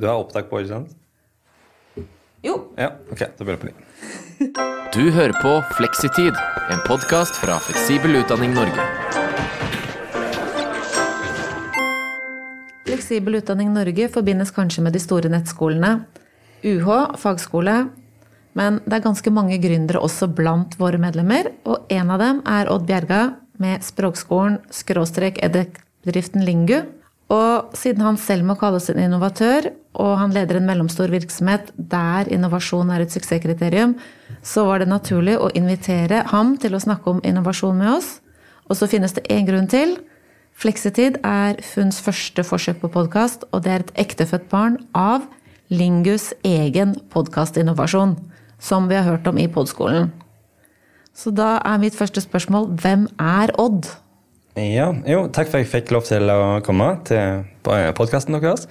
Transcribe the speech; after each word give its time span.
Du 0.00 0.06
har 0.06 0.16
opptak 0.16 0.46
på, 0.48 0.62
ikke 0.62 0.72
sant? 0.72 0.92
Jo. 2.40 2.54
Ja, 2.80 2.94
ok, 3.12 3.20
da 3.36 3.44
begynner 3.44 3.56
vi 3.56 3.60
på 3.60 3.68
nytt. 3.68 4.56
Du 4.94 5.10
hører 5.12 5.34
på 5.42 5.50
Fleksitid, 5.76 6.38
en 6.72 6.80
podkast 6.86 7.36
fra 7.38 7.58
Fleksibel 7.60 8.16
utdanning 8.22 8.54
Norge. 8.56 8.86
Fleksibel 12.88 13.36
utdanning 13.42 13.74
Norge 13.74 14.08
forbindes 14.10 14.50
kanskje 14.56 14.86
med 14.86 14.96
de 14.96 15.02
store 15.04 15.30
nettskolene. 15.30 15.92
UH, 16.64 16.88
fagskole. 17.20 17.76
Men 18.56 18.80
det 18.86 18.96
er 18.98 19.04
ganske 19.04 19.30
mange 19.36 19.60
gründere 19.62 20.00
også 20.00 20.30
blant 20.32 20.78
våre 20.80 20.98
medlemmer, 20.98 21.52
og 21.68 21.92
en 21.92 22.14
av 22.16 22.24
dem 22.24 22.40
er 22.48 22.72
Odd 22.72 22.88
Bjerga 22.88 23.20
med 23.60 23.84
språkskolen 23.84 24.58
skråstrek 24.72 25.38
edek-bedriften 25.44 26.48
Lingu. 26.48 26.80
Og 27.30 27.76
siden 27.78 28.02
han 28.02 28.18
selv 28.18 28.46
må 28.48 28.56
kalles 28.58 28.88
en 28.90 28.98
innovatør, 28.98 29.70
og 30.02 30.16
han 30.18 30.32
leder 30.34 30.58
en 30.58 30.66
mellomstor 30.66 31.10
virksomhet 31.12 31.70
der 31.76 32.30
innovasjon 32.32 32.90
er 32.90 33.04
et 33.04 33.14
suksesskriterium, 33.14 33.94
så 34.42 34.64
var 34.66 34.82
det 34.82 34.90
naturlig 34.90 35.36
å 35.38 35.50
invitere 35.54 36.24
ham 36.32 36.56
til 36.58 36.74
å 36.74 36.82
snakke 36.82 37.10
om 37.10 37.22
innovasjon 37.26 37.78
med 37.78 37.92
oss. 37.98 38.16
Og 38.66 38.78
så 38.78 38.90
finnes 38.90 39.14
det 39.14 39.28
én 39.30 39.46
grunn 39.46 39.70
til. 39.70 39.96
Fleksitid 40.58 41.20
er 41.26 41.60
Funns 41.64 42.00
første 42.02 42.42
forsøk 42.46 42.82
på 42.82 42.90
podkast, 42.98 43.46
og 43.54 43.62
det 43.64 43.72
er 43.72 43.84
et 43.84 43.94
ektefødt 44.06 44.50
barn 44.50 44.80
av 44.94 45.26
Lingus 45.70 46.32
egen 46.42 46.96
podkastinnovasjon, 47.14 48.16
som 48.58 48.90
vi 48.90 48.98
har 48.98 49.06
hørt 49.06 49.28
om 49.30 49.38
i 49.38 49.46
podskolen. 49.46 50.10
Så 51.14 51.30
da 51.30 51.60
er 51.66 51.78
mitt 51.82 51.94
første 51.94 52.22
spørsmål 52.22 52.72
hvem 52.82 53.06
er 53.22 53.54
Odd? 53.58 53.86
Ja, 54.60 54.90
jo, 55.08 55.22
takk 55.32 55.48
for 55.48 55.56
at 55.56 55.64
jeg 55.64 55.70
fikk 55.70 55.92
lov 55.94 56.04
til 56.04 56.28
å 56.28 56.58
komme 56.66 56.90
til 57.08 57.44
podkasten 57.64 58.36
deres. 58.36 58.66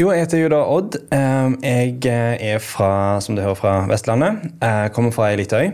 Jo, 0.00 0.08
jeg 0.08 0.22
heter 0.24 0.40
jo 0.40 0.52
da 0.54 0.60
Odd. 0.72 0.96
Ehm, 1.12 1.58
Jeg 1.60 1.98
er 2.08 2.62
fra, 2.64 3.20
som 3.20 3.36
du 3.36 3.42
hører, 3.42 3.58
fra 3.58 3.72
Vestlandet. 3.90 4.46
Jeg 4.62 4.92
kommer 4.96 5.12
fra 5.12 5.28
ei 5.28 5.36
lita 5.36 5.60
øy. 5.60 5.68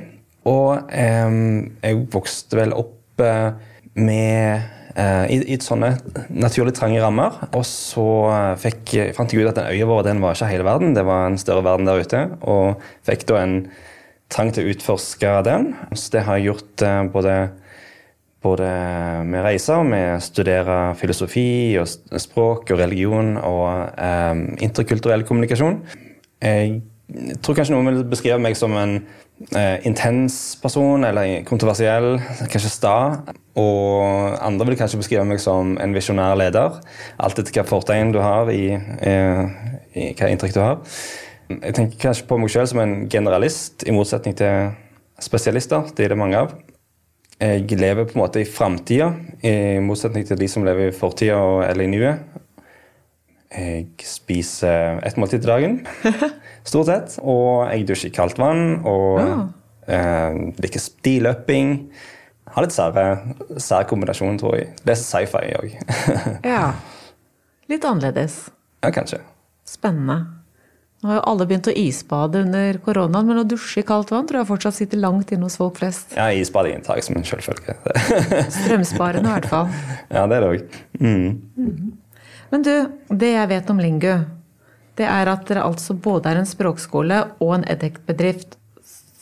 Og 0.48 0.91
ehm, 0.91 1.70
jeg 1.84 2.00
vokste 2.11 2.58
vel 2.58 2.75
opp 2.75 3.22
eh, 3.22 3.53
med 3.95 4.64
eh, 4.97 5.25
i, 5.30 5.39
i 5.55 5.61
sånne 5.62 5.92
naturlig 6.34 6.75
trange 6.75 6.98
rammer. 7.05 7.39
Og 7.52 7.62
så 7.69 8.08
eh, 8.33 8.56
fikk, 8.64 8.97
fant 9.14 9.30
jeg 9.30 9.45
ut 9.45 9.52
at 9.52 9.61
den 9.61 9.70
øya 9.70 9.86
vår 9.86 10.02
den 10.08 10.25
var 10.25 10.34
ikke 10.34 10.50
hele 10.50 10.67
verden, 10.67 10.97
det 10.98 11.06
var 11.06 11.28
en 11.28 11.39
større 11.39 11.62
verden 11.69 11.86
der 11.86 12.02
ute. 12.02 12.25
Og 12.42 12.83
fikk 13.06 13.28
da 13.30 13.45
en 13.45 13.56
trang 14.33 14.50
til 14.50 14.67
å 14.67 14.75
utforske 14.75 15.39
den. 15.47 15.70
Så 15.95 16.17
det 16.17 16.27
har 16.27 16.41
jeg 16.41 16.50
gjort 16.50 16.89
eh, 16.91 17.02
både 17.14 17.39
både 18.42 18.67
med 19.27 19.42
reiser, 19.42 19.83
med 19.86 20.17
å 20.17 20.22
studere 20.22 20.77
filosofi 20.98 21.78
og 21.81 21.89
språk 22.22 22.70
og 22.72 22.80
religion 22.80 23.34
og 23.41 23.98
eh, 23.98 24.45
interkulturell 24.64 25.27
kommunikasjon. 25.27 25.80
Jeg 26.45 26.78
tror 27.42 27.58
kanskje 27.58 27.75
noen 27.75 27.91
vil 27.91 28.05
beskrive 28.08 28.39
meg 28.42 28.55
som 28.58 28.77
en 28.78 28.95
eh, 29.56 29.78
intens 29.89 30.58
person 30.62 31.06
eller 31.08 31.42
kontroversiell, 31.48 32.19
kanskje 32.53 32.72
sta. 32.72 32.97
Og 33.58 34.39
andre 34.45 34.70
vil 34.70 34.78
kanskje 34.78 35.02
beskrive 35.02 35.27
meg 35.27 35.42
som 35.42 35.75
en 35.83 35.97
visjonær 35.97 36.39
leder. 36.39 36.78
Alt 37.19 37.42
etter 37.42 37.58
hva 37.58 37.67
fortegn 37.67 38.14
du 38.14 38.20
har 38.23 38.52
i, 38.55 38.70
eh, 38.77 39.42
i 39.98 40.12
hva 40.14 40.30
inntrykk 40.30 40.55
du 40.55 40.62
har. 40.62 40.78
Jeg 41.48 41.75
tenker 41.75 42.02
kanskje 42.06 42.28
på 42.28 42.39
meg 42.39 42.52
selv 42.52 42.70
som 42.70 42.84
en 42.84 42.98
generalist, 43.11 43.83
i 43.89 43.95
motsetning 43.97 44.36
til 44.39 44.75
spesialister. 45.19 45.89
Det 45.97 46.06
er 46.06 46.14
det 46.14 46.20
mange 46.20 46.39
av 46.39 46.52
jeg 47.41 47.78
lever 47.78 48.05
på 48.08 48.17
en 48.17 48.22
måte 48.25 48.41
i 48.42 48.48
framtida, 48.50 49.12
i 49.47 49.78
motsetning 49.84 50.25
til 50.27 50.39
de 50.41 50.48
som 50.50 50.64
lever 50.67 50.89
i 50.91 50.94
fortida 50.97 51.39
eller 51.69 51.84
i 51.84 51.91
nuet. 51.92 52.25
Jeg 53.55 53.86
spiser 54.05 54.98
ett 55.06 55.17
måltid 55.17 55.41
til 55.41 55.48
dagen, 55.48 55.77
stort 56.69 56.91
sett. 56.91 57.14
Og 57.22 57.69
jeg 57.70 57.86
dusjer 57.89 58.11
i 58.11 58.14
kaldt 58.19 58.39
vann. 58.42 58.80
Og 58.84 59.20
Ja. 59.22 59.39
eh, 59.89 60.41
liker 60.61 60.83
stiløping. 60.83 61.72
Har 62.53 62.64
litt 62.64 62.73
sær 62.77 63.84
kombinasjon, 63.89 64.39
tror 64.40 64.57
jeg. 64.58 64.68
Leser 64.89 65.05
sci-fi 65.05 65.55
òg. 65.57 65.79
Ja. 66.48 66.73
Litt 67.68 67.84
annerledes. 67.84 68.48
ja, 68.83 68.90
kanskje. 68.90 69.18
Spennende. 69.68 70.38
Nå 70.98 71.13
har 71.13 71.20
jo 71.20 71.27
alle 71.31 71.45
begynt 71.47 71.69
å 71.70 71.75
isbade 71.79 72.41
under 72.42 72.79
koronaen, 72.83 73.29
men 73.29 73.39
å 73.39 73.47
dusje 73.47 73.85
i 73.85 73.86
kaldt 73.86 74.11
vann 74.11 74.27
tror 74.27 74.41
jeg 74.41 74.48
fortsatt 74.48 74.77
sitter 74.81 74.98
langt 74.98 75.31
inne 75.31 75.47
hos 75.47 75.59
folk 75.61 75.77
flest. 75.79 76.17
Ja, 76.19 76.27
isbading 76.35 76.83
tar 76.83 76.98
jeg 76.98 77.07
som 77.07 77.20
en 77.20 77.27
selvfølge. 77.27 77.77
Strømsparende 78.57 79.31
i 79.31 79.37
hvert 79.37 79.47
fall. 79.53 79.70
ja, 80.11 80.25
det 80.27 80.41
er 80.41 80.42
det 80.42 80.48
òg. 80.48 80.81
Mm. 80.98 81.92
Men 82.51 82.67
du, 82.67 82.73
det 83.23 83.31
jeg 83.31 83.51
vet 83.53 83.70
om 83.70 83.83
Lingu, 83.85 84.17
det 84.98 85.07
er 85.07 85.31
at 85.31 85.47
dere 85.47 85.69
altså 85.69 85.95
både 85.95 86.33
er 86.33 86.41
en 86.41 86.51
språkskole 86.51 87.20
og 87.39 87.55
en 87.61 87.69
edec-bedrift 87.70 88.58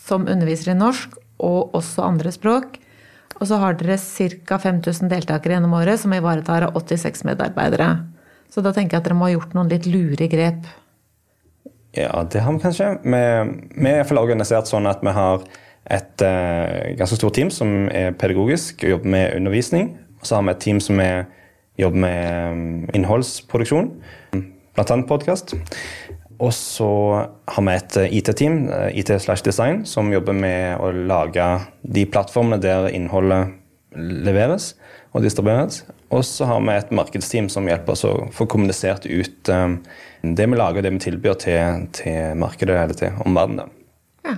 som 0.07 0.25
underviser 0.25 0.73
i 0.73 0.79
norsk 0.79 1.19
og 1.45 1.77
også 1.77 2.07
andre 2.07 2.33
språk. 2.33 2.79
Og 3.37 3.51
så 3.51 3.61
har 3.61 3.77
dere 3.77 3.99
ca. 4.01 4.57
5000 4.63 5.13
deltakere 5.13 5.59
gjennom 5.59 5.77
året 5.77 6.01
som 6.01 6.15
ivaretar 6.17 6.71
86 6.73 7.27
medarbeidere. 7.29 7.91
Så 8.49 8.65
da 8.65 8.73
tenker 8.73 8.97
jeg 8.97 9.05
at 9.05 9.11
dere 9.11 9.19
må 9.19 9.29
ha 9.29 9.35
gjort 9.35 9.53
noen 9.53 9.69
litt 9.69 9.89
lure 9.91 10.31
grep. 10.33 10.65
Ja, 11.97 12.27
det 12.33 12.43
har 12.45 12.53
vi 12.53 12.61
kanskje. 12.61 12.91
Vi, 13.03 13.23
vi 13.81 13.93
er 13.93 14.19
organisert 14.21 14.69
sånn 14.69 14.89
at 14.89 15.01
vi 15.05 15.15
har 15.17 15.47
et 15.87 16.23
uh, 16.27 16.93
ganske 16.99 17.17
stort 17.17 17.37
team 17.39 17.51
som 17.55 17.87
er 17.95 18.15
pedagogisk 18.19 18.85
og 18.85 18.97
jobber 18.97 19.13
med 19.15 19.37
undervisning. 19.39 19.95
Og 20.21 20.29
så 20.29 20.37
har 20.37 20.47
vi 20.47 20.53
et 20.53 20.63
team 20.65 20.81
som 20.83 21.01
er, 21.01 21.25
jobber 21.81 22.03
med 22.05 22.53
um, 22.53 22.87
innholdsproduksjon, 22.97 23.93
bl.a. 24.35 24.97
podkast. 25.09 25.55
Og 26.37 26.53
så 26.53 26.91
har 27.49 27.65
vi 27.65 27.73
et 27.73 27.97
eh, 27.97 28.17
IT-team, 28.19 28.67
eh, 28.69 28.99
IT 29.01 29.15
slash 29.25 29.45
design, 29.45 29.87
som 29.89 30.13
jobber 30.13 30.37
med 30.37 30.83
å 30.85 30.91
lage 30.93 31.47
de 31.81 32.05
plattformene 32.13 32.61
der 32.61 32.91
innholdet 32.93 33.55
leveres 33.97 34.75
og 35.17 35.25
distribueres. 35.25 35.87
Og 36.15 36.23
så 36.25 36.47
har 36.47 36.61
vi 36.63 36.75
et 36.77 36.93
markedsteam 36.95 37.49
som 37.51 37.67
hjelper 37.67 37.97
oss 37.97 38.05
å 38.07 38.13
få 38.35 38.47
kommunisert 38.51 39.09
ut 39.09 39.51
eh, 39.51 39.79
det 40.23 40.47
vi 40.47 40.59
lager, 40.59 40.81
og 40.81 40.87
det 40.87 40.93
vi 40.95 41.03
tilbyr 41.09 41.39
til, 41.43 41.89
til 41.97 42.39
markedet 42.39 42.77
eller 42.79 42.99
til 42.99 43.19
omverdenen. 43.27 43.73
Ja. 44.27 44.37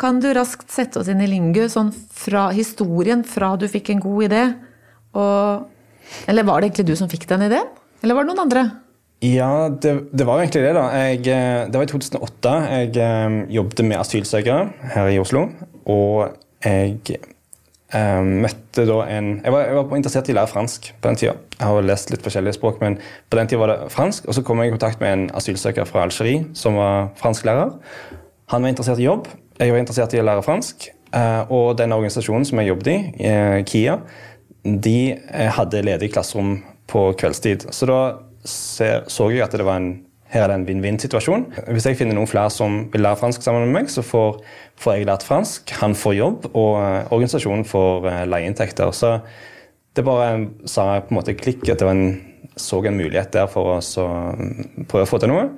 Kan 0.00 0.20
du 0.20 0.30
raskt 0.36 0.72
sette 0.72 1.00
oss 1.00 1.08
inn 1.12 1.22
i 1.24 1.28
Lingu, 1.30 1.66
sånn 1.72 1.92
fra 1.92 2.48
historien 2.56 3.24
fra 3.24 3.54
du 3.60 3.66
fikk 3.70 3.92
en 3.94 4.04
god 4.04 4.28
idé? 4.28 4.44
Og, 5.16 5.66
eller 6.30 6.46
var 6.48 6.60
det 6.60 6.70
egentlig 6.70 6.92
du 6.92 6.96
som 7.00 7.10
fikk 7.12 7.26
den 7.30 7.48
ideen? 7.48 7.72
Eller 8.00 8.16
var 8.16 8.24
det 8.24 8.32
noen 8.32 8.44
andre? 8.46 8.68
Ja, 9.20 9.68
det, 9.68 9.92
det 10.16 10.24
var 10.24 10.38
jo 10.38 10.46
egentlig 10.46 10.62
det. 10.64 10.76
da. 10.76 10.86
Jeg, 10.96 11.24
eh, 11.28 11.66
det 11.68 11.76
var 11.76 11.84
i 11.84 11.92
2008. 11.92 12.54
Jeg 12.76 12.94
eh, 13.04 13.40
jobbet 13.56 13.84
med 13.88 14.00
asylsøkere 14.00 14.92
her 14.94 15.12
i 15.12 15.20
Oslo. 15.20 15.48
Og 15.92 16.36
jeg 16.64 17.20
møtte 17.90 18.84
da 18.86 19.00
en 19.10 19.40
Jeg 19.42 19.50
var, 19.50 19.64
jeg 19.66 19.74
var 19.76 19.96
interessert 19.98 20.28
i 20.28 20.34
å 20.34 20.36
lære 20.38 20.50
fransk 20.52 20.84
på 21.02 21.10
den 21.10 21.18
tida. 21.18 21.32
Jeg 21.56 21.66
har 21.66 21.86
lest 21.88 22.12
litt 22.12 22.22
forskjellige 22.22 22.54
språk, 22.54 22.78
men 22.78 23.00
på 23.02 23.38
den 23.38 23.50
tida 23.50 23.58
var 23.58 23.72
det 23.72 23.90
fransk. 23.90 24.28
Og 24.30 24.36
så 24.36 24.44
kom 24.46 24.62
jeg 24.62 24.70
i 24.70 24.74
kontakt 24.76 25.02
med 25.02 25.12
en 25.12 25.24
asylsøker 25.34 25.88
fra 25.88 26.04
Algerie 26.06 26.44
som 26.54 26.78
var 26.78 27.10
fransklærer. 27.18 27.74
Han 28.54 28.62
var 28.62 28.72
interessert 28.72 29.02
i 29.02 29.08
jobb. 29.08 29.26
Jeg 29.58 29.74
var 29.74 29.82
interessert 29.82 30.14
i 30.14 30.22
å 30.22 30.26
lære 30.26 30.46
fransk. 30.46 30.90
Eh, 31.10 31.50
og 31.50 31.74
den 31.78 31.92
organisasjonen 31.94 32.46
som 32.46 32.60
jeg 32.60 32.70
jobbet 32.70 32.90
i, 32.92 32.98
eh, 33.26 33.58
KIA, 33.66 33.98
de 34.64 34.98
eh, 35.12 35.50
hadde 35.50 35.82
ledig 35.82 36.12
klasserom 36.14 36.60
på 36.90 37.10
kveldstid. 37.18 37.66
Så 37.74 37.86
da 37.90 38.00
så 38.44 39.26
jeg 39.28 39.42
at 39.44 39.52
det 39.52 39.66
var 39.66 39.76
en 39.76 40.00
her 40.30 40.44
er 40.44 40.52
det 40.52 40.56
en 40.60 40.66
vinn-vinn-situasjon. 40.68 41.44
Hvis 41.74 41.88
jeg 41.88 41.98
finner 41.98 42.14
noen 42.14 42.30
flere 42.30 42.52
som 42.54 42.84
vil 42.92 43.02
lære 43.02 43.18
fransk 43.18 43.42
sammen 43.42 43.66
med 43.66 43.74
meg, 43.80 43.90
så 43.90 44.04
får, 44.06 44.38
får 44.78 44.96
jeg 44.96 45.08
lært 45.08 45.26
fransk, 45.26 45.72
han 45.80 45.96
får 45.98 46.16
jobb, 46.16 46.50
og 46.54 46.72
eh, 46.78 47.10
organisasjonen 47.10 47.66
får 47.66 48.06
eh, 48.10 48.24
leieinntekter. 48.30 48.94
Så 48.94 49.16
det 49.98 50.06
bare 50.06 50.32
sa 50.70 50.86
jeg 50.94 51.06
på 51.08 51.14
en 51.14 51.18
måte 51.18 51.36
klikk 51.38 51.66
at 51.66 51.82
det 51.82 51.88
var 51.88 51.98
en, 51.98 52.20
så 52.54 52.78
en 52.84 52.98
mulighet 52.98 53.32
der 53.34 53.50
for 53.50 53.76
oss 53.78 53.96
å 53.98 54.06
mm, 54.38 54.86
prøve 54.90 55.08
å 55.08 55.10
få 55.10 55.18
til 55.22 55.32
noe. 55.32 55.48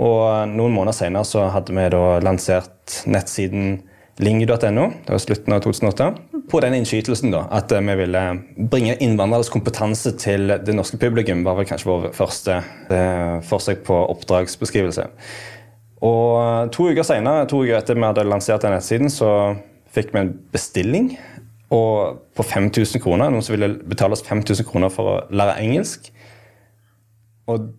Og 0.00 0.48
noen 0.52 0.74
måneder 0.76 0.96
senere 0.96 1.28
så 1.28 1.46
hadde 1.52 1.76
vi 1.76 1.86
da 1.92 2.04
lansert 2.24 3.02
nettsiden 3.08 3.78
linge.no. 4.22 4.86
Det 5.04 5.12
var 5.12 5.18
slutten 5.18 5.52
av 5.52 5.60
2008. 5.64 6.08
På 6.50 6.60
den 6.64 6.76
innskytelsen 6.78 7.34
da, 7.34 7.44
at 7.52 7.72
eh, 7.74 7.84
vi 7.84 7.96
ville 8.00 8.22
bringe 8.70 8.96
innvandreres 9.02 9.50
kompetanse 9.52 10.14
til 10.20 10.54
det 10.64 10.74
norske 10.76 11.00
publikum, 11.00 11.44
var 11.44 11.58
vel 11.58 11.68
kanskje 11.68 11.90
vår 11.90 12.08
første 12.16 12.60
eh, 12.94 13.36
forsøk 13.44 13.84
på 13.86 13.98
oppdragsbeskrivelse. 14.14 15.08
Og 16.06 16.72
to 16.76 16.90
uker 16.92 17.06
senere, 17.06 17.46
to 17.50 17.62
uker 17.64 17.78
etter 17.78 17.98
vi 17.98 18.06
hadde 18.06 18.28
lansert 18.28 18.64
den 18.64 18.76
nettsiden, 18.76 19.12
så 19.12 19.30
fikk 19.96 20.12
vi 20.14 20.22
en 20.22 20.34
bestilling 20.52 21.14
og 21.72 22.20
på 22.36 22.44
5000 22.46 23.02
kroner. 23.02 23.32
Noen 23.32 23.42
som 23.42 23.56
ville 23.56 23.72
betale 23.88 24.14
oss 24.14 24.24
5000 24.26 24.68
kroner 24.68 24.92
for 24.92 25.10
å 25.10 25.16
lære 25.34 25.58
engelsk. 25.64 26.12
Og 27.50 27.72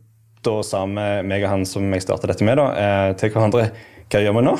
da 0.45 0.57
sa 0.63 0.83
vi, 0.87 1.05
meg 1.27 1.43
og 1.43 1.51
han 1.51 1.65
som 1.67 1.87
jeg 1.93 2.03
starta 2.03 2.29
dette 2.29 2.45
med, 2.45 2.59
da, 2.59 2.67
eh, 2.75 3.13
til 3.19 3.31
hverandre 3.33 3.69
Hva 4.07 4.21
gjør 4.23 4.37
vi 4.37 4.41
nå? 4.45 4.53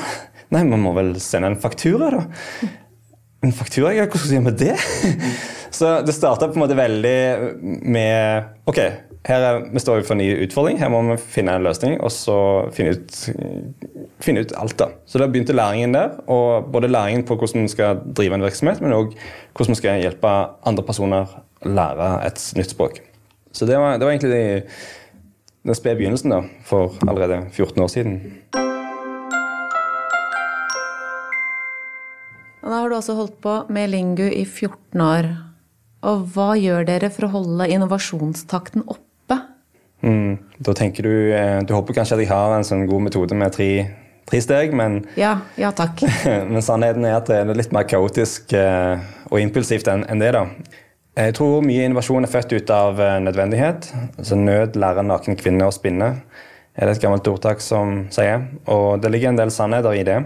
Nei, 0.54 0.64
man 0.64 0.80
må 0.80 0.94
vel 0.96 1.14
sende 1.20 1.50
en 1.52 1.60
faktura, 1.60 2.10
da. 2.14 2.68
En 3.44 3.52
faktura? 3.54 3.92
Hvordan 3.94 4.18
skal 4.18 4.30
vi 4.30 4.38
gjøre 4.38 4.46
med 4.48 4.58
det? 4.58 4.76
Så 5.78 5.98
det 6.02 6.14
starta 6.16 6.48
på 6.48 6.56
en 6.56 6.62
måte 6.64 6.76
veldig 6.78 7.18
med 7.92 8.68
Ok, 8.70 8.78
her 9.28 9.44
er, 9.44 9.58
vi 9.72 9.82
står 9.82 10.04
for 10.06 10.16
en 10.16 10.22
ny 10.22 10.28
utfordring. 10.46 10.78
Her 10.80 10.90
må 10.92 11.02
vi 11.10 11.18
finne 11.20 11.56
en 11.58 11.66
løsning 11.66 11.98
og 12.00 12.12
så 12.14 12.36
finne 12.74 12.94
ut, 12.96 13.18
finne 14.24 14.44
ut 14.44 14.54
alt. 14.56 14.78
da. 14.80 14.88
Så 15.06 15.20
da 15.20 15.28
begynte 15.28 15.56
læringen 15.56 15.92
der. 15.96 16.16
og 16.26 16.70
Både 16.72 16.88
læringen 16.88 17.26
på 17.28 17.36
hvordan 17.36 17.66
vi 17.66 17.74
skal 17.74 18.00
drive 18.16 18.38
en 18.38 18.46
virksomhet, 18.46 18.80
men 18.80 18.96
òg 18.96 19.12
hvordan 19.52 19.74
vi 19.74 19.80
skal 19.82 20.00
hjelpe 20.00 20.32
andre 20.66 20.86
personer 20.86 21.28
å 21.28 21.74
lære 21.74 22.08
et 22.30 22.46
nytt 22.56 22.72
språk. 22.72 23.02
Så 23.52 23.66
det 23.66 23.76
var, 23.80 23.98
det 23.98 24.06
var 24.06 24.14
egentlig 24.14 24.32
de, 24.32 24.62
den 25.66 25.76
spede 25.76 26.00
begynnelsen 26.00 26.32
da, 26.32 26.42
for 26.64 26.96
allerede 27.06 27.44
14 27.52 27.84
år 27.84 27.92
siden. 27.92 28.18
Og 32.68 32.72
da 32.74 32.82
har 32.82 32.90
du 32.92 32.98
også 32.98 33.14
holdt 33.16 33.36
på 33.40 33.52
med 33.72 33.88
Lingu 33.88 34.26
i 34.28 34.42
14 34.44 35.00
år. 35.00 35.26
Og 36.04 36.26
hva 36.34 36.50
gjør 36.60 36.84
dere 36.84 37.08
for 37.08 37.24
å 37.24 37.30
holde 37.32 37.64
innovasjonstakten 37.72 38.82
oppe? 38.84 39.38
Mm, 40.04 40.36
da 40.62 40.74
tenker 40.76 41.08
du 41.08 41.14
eh, 41.32 41.62
Du 41.64 41.72
håper 41.74 41.96
kanskje 41.96 42.18
at 42.18 42.20
jeg 42.22 42.30
har 42.30 42.52
en 42.54 42.66
sånn 42.68 42.84
god 42.86 43.06
metode 43.06 43.38
med 43.40 43.54
tre, 43.56 43.70
tre 44.28 44.40
steg, 44.44 44.76
men, 44.76 45.00
Ja, 45.16 45.38
ja 45.56 45.72
takk. 45.72 46.04
men 46.52 46.60
sannheten 46.62 47.08
er 47.08 47.16
at 47.16 47.32
det 47.32 47.40
er 47.40 47.56
litt 47.56 47.72
mer 47.72 47.88
kaotisk 47.88 48.52
eh, 48.52 49.00
og 49.32 49.40
impulsivt 49.40 49.88
enn 49.88 50.04
det. 50.20 50.34
da. 50.36 50.44
Jeg 51.16 51.38
tror 51.40 51.64
mye 51.64 51.88
innovasjon 51.88 52.28
er 52.28 52.34
født 52.36 52.52
ut 52.52 52.74
av 52.76 53.00
eh, 53.00 53.16
nødvendighet. 53.24 53.88
Altså 54.20 54.36
Nød 54.36 54.76
lærer 54.76 55.08
naken 55.08 55.40
kvinne 55.40 55.72
å 55.72 55.72
spinne, 55.72 56.18
er 56.76 56.84
det 56.84 56.98
et 56.98 57.08
gammelt 57.08 57.32
ordtak 57.32 57.64
som 57.64 58.04
sier. 58.12 58.44
Og 58.68 59.00
det 59.00 59.16
ligger 59.16 59.32
en 59.32 59.40
del 59.40 59.56
sannheter 59.56 59.96
i 59.96 60.04
det. 60.04 60.20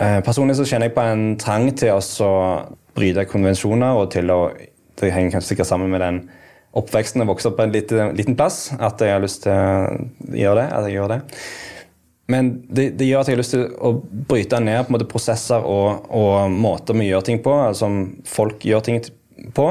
Eh, 0.00 0.20
Personlig 0.26 0.56
så 0.58 0.66
kjenner 0.66 0.90
jeg 0.90 0.96
på 0.96 1.04
en 1.06 1.26
trang 1.40 1.68
til 1.78 1.94
å 1.94 2.30
bryte 2.94 3.26
konvensjoner 3.30 3.98
og 3.98 4.10
til 4.14 4.30
å 4.30 4.40
Det 4.94 5.08
henger 5.10 5.32
kanskje 5.34 5.48
sikkert 5.48 5.66
sammen 5.66 5.90
med 5.90 6.00
den 6.00 6.18
oppveksten 6.78 7.24
og 7.24 7.32
vokse 7.32 7.48
opp 7.50 7.56
på 7.58 7.64
en 7.64 7.72
liten, 7.74 8.12
liten 8.14 8.36
plass. 8.38 8.68
At 8.78 9.00
jeg 9.02 9.10
har 9.10 9.22
lyst 9.22 9.42
til 9.42 9.50
å 9.50 10.36
gjøre 10.38 10.60
det. 10.60 10.66
At 10.70 10.86
jeg 10.86 10.94
gjør 10.94 11.08
det. 11.10 11.16
Men 12.30 12.52
det, 12.70 12.84
det 13.00 13.08
gjør 13.08 13.24
at 13.24 13.28
jeg 13.28 13.34
har 13.34 13.40
lyst 13.42 13.54
til 13.56 13.64
å 13.74 13.90
bryte 14.30 14.60
ned 14.62 14.84
på 14.84 14.92
en 14.92 14.96
måte 14.96 15.08
prosesser 15.10 15.66
og, 15.66 16.06
og 16.14 16.54
måter 16.54 16.94
vi 16.94 17.08
gjør 17.10 17.26
ting 17.26 17.42
på, 17.42 17.52
altså 17.66 17.90
folk 18.24 18.64
gjør 18.64 18.86
ting 18.86 19.02
på, 19.54 19.66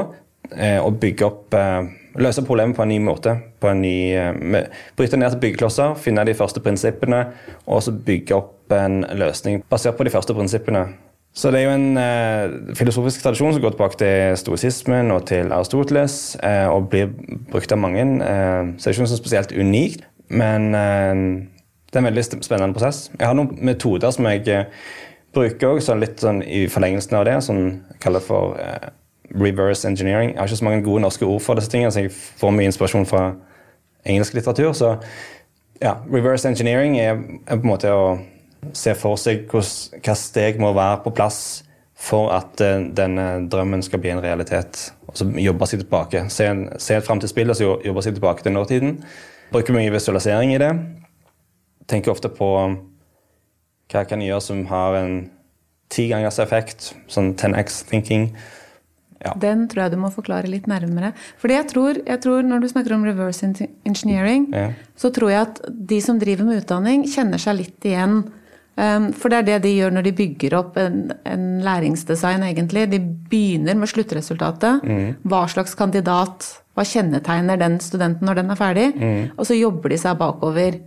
eh, 0.56 0.80
og 0.80 1.00
bygge 1.02 1.26
opp 1.26 1.54
eh, 1.58 1.92
Løse 2.14 2.44
problemet 2.46 2.76
på 2.76 2.84
en 2.84 2.92
ny 2.92 3.00
måte. 3.02 3.32
på 3.60 3.68
en 3.68 3.80
ny, 3.82 4.14
eh, 4.14 4.66
Bryte 4.96 5.16
ned 5.16 5.30
til 5.30 5.40
byggeklosser, 5.40 5.96
finne 5.98 6.24
de 6.24 6.34
første 6.34 6.60
prinsippene, 6.60 7.26
og 7.66 7.82
så 7.82 7.90
bygge 7.90 8.36
opp 8.36 8.70
en 8.72 9.04
løsning 9.18 9.64
basert 9.68 9.96
på 9.96 10.04
de 10.04 10.10
første 10.10 10.34
prinsippene. 10.34 10.86
Så 11.34 11.50
det 11.50 11.60
er 11.60 11.64
jo 11.66 11.74
en 11.74 11.96
eh, 11.98 12.74
filosofisk 12.78 13.24
tradisjon 13.24 13.56
som 13.56 13.62
går 13.62 13.74
tilbake 13.74 13.98
til 13.98 14.36
stoisismen 14.38 15.10
og 15.10 15.24
til 15.26 15.50
Aristoteles, 15.52 16.36
eh, 16.46 16.68
og 16.70 16.92
blir 16.92 17.10
brukt 17.50 17.72
av 17.74 17.80
mange. 17.82 18.04
Eh, 18.22 18.70
så 18.78 18.84
det 18.84 18.92
er 18.92 18.94
ikke 18.94 19.06
noe 19.08 19.18
spesielt 19.18 19.54
unikt, 19.58 20.04
men 20.30 20.70
det 20.72 21.98
er 21.98 22.04
en 22.04 22.06
veldig 22.06 22.24
spennende 22.38 22.74
prosess. 22.76 23.08
Jeg 23.18 23.26
har 23.26 23.34
noen 23.34 23.58
metoder 23.66 24.14
som 24.14 24.30
jeg 24.30 24.68
bruker 25.34 25.74
også, 25.74 25.90
sånn 25.90 26.04
litt 26.06 26.22
sånn 26.22 26.40
i 26.46 26.64
forlengelsen 26.70 27.18
av 27.18 27.26
det, 27.26 27.40
som 27.42 27.60
jeg 27.66 27.98
kaller 28.02 28.22
for 28.22 28.54
reverse 29.30 29.88
engineering. 29.88 30.30
Jeg 30.30 30.38
har 30.38 30.46
ikke 30.46 30.56
så 30.56 30.64
mange 30.64 30.82
gode 30.84 31.00
norske 31.00 31.26
ord 31.26 31.40
for 31.40 31.54
disse 31.54 31.70
tingene, 31.70 31.92
så 31.92 32.00
jeg 32.00 32.12
får 32.12 32.50
mye 32.50 32.68
inspirasjon 32.70 33.06
fra 33.06 33.32
engelsk 34.04 34.34
litteratur. 34.34 34.72
Så 34.72 34.96
ja, 35.82 35.96
reverse 36.12 36.48
engineering 36.48 36.98
er, 37.00 37.20
er 37.46 37.56
på 37.56 37.62
en 37.62 37.72
måte 37.72 37.92
å 37.92 38.18
se 38.72 38.94
for 38.96 39.20
seg 39.20 39.48
hva 39.50 40.16
steg 40.16 40.60
må 40.60 40.72
være 40.76 41.02
på 41.04 41.12
plass 41.16 41.64
for 42.04 42.32
at 42.34 42.60
uh, 42.64 42.80
denne 42.96 43.46
drømmen 43.50 43.82
skal 43.84 44.00
bli 44.02 44.12
en 44.12 44.22
realitet. 44.24 44.90
Og 45.08 45.18
så 45.18 45.28
jobbe 45.40 45.68
seg 45.70 45.84
tilbake. 45.84 46.24
Se, 46.32 46.48
se 46.82 46.96
et 46.98 47.06
framtidsbilde 47.06 47.54
og 47.54 47.58
så 47.58 47.68
jo- 47.68 47.78
jobbe 47.86 48.02
seg 48.04 48.16
tilbake 48.18 48.44
til 48.44 48.56
nåtiden. 48.56 48.98
Bruker 49.52 49.76
mye 49.76 49.92
visualisering 49.92 50.54
i 50.54 50.60
det. 50.60 50.72
Tenker 51.88 52.12
ofte 52.12 52.32
på 52.32 52.50
hva 52.54 54.00
jeg 54.00 54.08
kan 54.10 54.22
gjøre 54.24 54.42
som 54.42 54.64
har 54.66 54.96
en 54.98 55.16
ti 55.92 56.08
gangers 56.10 56.40
effekt, 56.42 56.92
sånn 57.12 57.34
10x 57.36 57.84
thinking. 59.32 59.40
Den 59.40 59.68
tror 59.68 59.82
jeg 59.82 59.90
du 59.90 59.96
må 59.96 60.10
forklare 60.12 60.46
litt 60.50 60.66
nærmere. 60.66 61.12
Fordi 61.40 61.54
jeg 61.54 61.66
tror, 61.72 61.94
jeg 62.06 62.20
tror 62.20 62.42
når 62.42 62.60
du 62.60 62.68
snakker 62.68 62.94
om 62.94 63.04
reverse 63.04 63.42
engineering, 63.86 64.48
Ja. 64.52 64.70
så 64.96 65.10
tror 65.12 65.30
jeg 65.30 65.40
at 65.40 65.60
de 65.88 66.00
som 66.00 66.18
driver 66.18 66.44
med 66.44 66.62
utdanning, 66.64 67.04
kjenner 67.04 67.38
seg 67.38 67.56
litt 67.56 67.80
igjen. 67.84 68.24
Um, 68.76 69.12
For 69.12 69.28
det 69.30 69.38
er 69.38 69.42
det 69.42 69.62
de 69.62 69.76
gjør 69.78 69.92
når 69.94 70.02
de 70.02 70.12
bygger 70.12 70.54
opp 70.58 70.76
en, 70.76 71.12
en 71.24 71.60
læringsdesign, 71.62 72.42
egentlig. 72.42 72.90
De 72.90 72.98
begynner 72.98 73.76
med 73.78 73.88
sluttresultatet. 73.88 74.82
Hva 75.24 75.44
slags 75.48 75.74
kandidat, 75.78 76.60
hva 76.74 76.82
kjennetegner 76.82 77.56
den 77.56 77.78
studenten 77.78 78.26
når 78.26 78.34
den 78.34 78.50
er 78.50 78.56
ferdig? 78.58 78.88
Og 79.38 79.46
så 79.46 79.54
jobber 79.54 79.88
de 79.90 79.96
seg 79.96 80.18
bakover. 80.18 80.80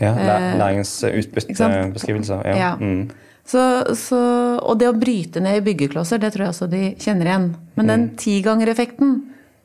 Ja, 0.00 0.12
Eh, 0.12 0.26
sant? 0.26 0.58
Læringsutbyttebeskrivelser. 0.60 2.42
Ja. 2.46 2.56
Ja. 2.56 2.74
Mm. 2.80 3.10
Så, 3.46 3.62
så, 3.94 4.20
og 4.58 4.78
det 4.80 4.88
å 4.90 4.96
bryte 4.98 5.40
ned 5.42 5.60
i 5.60 5.64
byggeklosser, 5.68 6.18
det 6.18 6.32
tror 6.34 6.48
jeg 6.48 6.54
også 6.54 6.66
de 6.70 6.82
kjenner 6.98 7.28
igjen. 7.30 7.50
Men 7.78 7.92
den 7.92 8.06
tigangereffekten, 8.18 9.20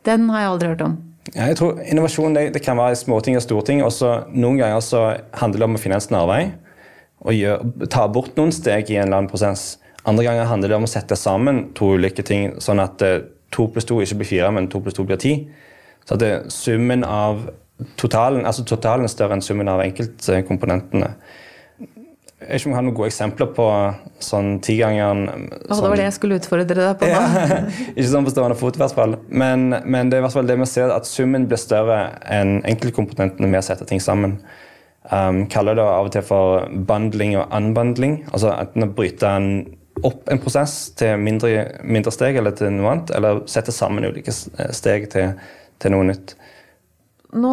den 0.06 0.28
har 0.30 0.44
jeg 0.44 0.52
aldri 0.52 0.74
hørt 0.74 0.84
om. 0.86 1.00
Ja, 1.32 1.48
jeg 1.48 1.58
tror 1.60 1.80
Innovasjon 1.86 2.36
det, 2.36 2.48
det 2.56 2.64
kan 2.66 2.80
være 2.80 2.98
småting 2.98 3.38
og 3.38 3.46
storting. 3.46 3.82
Også, 3.86 4.12
Noen 4.34 4.60
ganger 4.62 4.82
så 4.86 5.04
handler 5.38 5.64
det 5.64 5.70
om 5.70 5.78
å 5.78 5.82
finne 5.82 5.98
en 5.98 6.06
snarvei 6.06 6.44
og 7.22 7.38
gjør, 7.38 7.66
ta 7.94 8.08
bort 8.10 8.38
noen 8.40 8.54
steg 8.54 8.90
i 8.90 8.98
en 8.98 9.06
eller 9.06 9.20
annen 9.20 9.30
prosess. 9.30 9.76
Andre 10.10 10.26
ganger 10.26 10.50
handler 10.50 10.72
det 10.72 10.78
om 10.80 10.88
å 10.88 10.90
sette 10.90 11.18
sammen 11.20 11.68
to 11.78 11.92
ulike 11.98 12.26
ting, 12.26 12.56
sånn 12.62 12.82
at 12.82 13.04
eh, 13.06 13.20
to 13.54 13.68
pluss 13.70 13.86
to 13.86 14.00
ikke 14.02 14.18
blir 14.22 14.30
fire, 14.32 14.50
men 14.56 14.70
to 14.72 14.82
pluss 14.82 14.98
to 14.98 15.06
blir 15.06 15.20
ti. 15.22 15.36
Så 16.08 16.16
at 16.18 16.24
det, 16.24 16.32
summen 16.54 17.06
av 17.06 17.44
totalen, 18.02 18.48
altså 18.50 18.66
totalen 18.66 19.06
er 19.06 19.14
større 19.14 19.38
enn 19.38 19.46
summen 19.46 19.70
av 19.70 19.84
enkeltkomponentene. 19.86 21.12
Jeg 22.42 22.50
vet 22.50 22.58
ikke 22.58 22.70
om 22.70 22.72
jeg 22.72 22.78
har 22.80 22.86
noen 22.88 22.96
gode 22.98 23.10
eksempler 23.12 23.50
på 23.54 23.66
sånn 24.26 24.48
tigangeren 24.66 25.28
Og 25.30 25.76
det 25.76 25.90
var 25.92 26.00
det 26.00 26.08
jeg 26.08 26.16
skulle 26.16 26.40
utfordre 26.42 26.66
deg 26.80 26.96
på 26.98 27.10
nå. 27.12 27.20
ikke 27.94 28.08
sånn 28.10 28.26
på 28.26 28.34
stående 28.34 28.58
fot, 28.58 28.80
i 28.80 28.82
hvert 28.82 28.96
fall. 28.98 29.14
Men, 29.30 29.68
men 29.86 30.10
det 30.10 30.18
er 30.18 30.24
i 30.24 30.26
hvert 30.26 30.34
fall 30.34 30.50
det 30.50 30.58
vi 30.58 30.68
ser, 30.72 30.90
at 30.90 31.06
summen 31.06 31.46
blir 31.52 31.62
større 31.62 32.00
enn 32.26 32.58
enkeltkomponentene 32.72 33.50
med 33.52 33.62
å 33.62 33.68
sette 33.70 33.86
ting 33.90 34.02
sammen. 34.02 34.40
Um, 35.06 35.44
kaller 35.54 35.78
det 35.78 35.86
av 35.86 36.10
og 36.10 36.16
til 36.16 36.26
for 36.26 36.66
bundling 36.90 37.38
og 37.38 37.54
unbundling. 37.58 38.24
Altså 38.34 38.56
enten 38.56 38.90
å 38.90 38.92
bryte 38.98 39.30
en, 39.30 39.50
opp 40.02 40.30
en 40.34 40.42
prosess 40.42 40.96
til 40.98 41.22
mindre, 41.22 41.68
mindre 41.86 42.14
steg 42.16 42.42
eller 42.42 42.58
til 42.58 42.74
noe 42.74 42.96
annet, 42.96 43.14
eller 43.18 43.44
sette 43.54 43.74
sammen 43.76 44.10
ulike 44.10 44.34
steg 44.34 45.12
til, 45.14 45.36
til 45.78 45.94
noe 45.94 46.10
nytt. 46.10 46.34
Nå, 47.38 47.52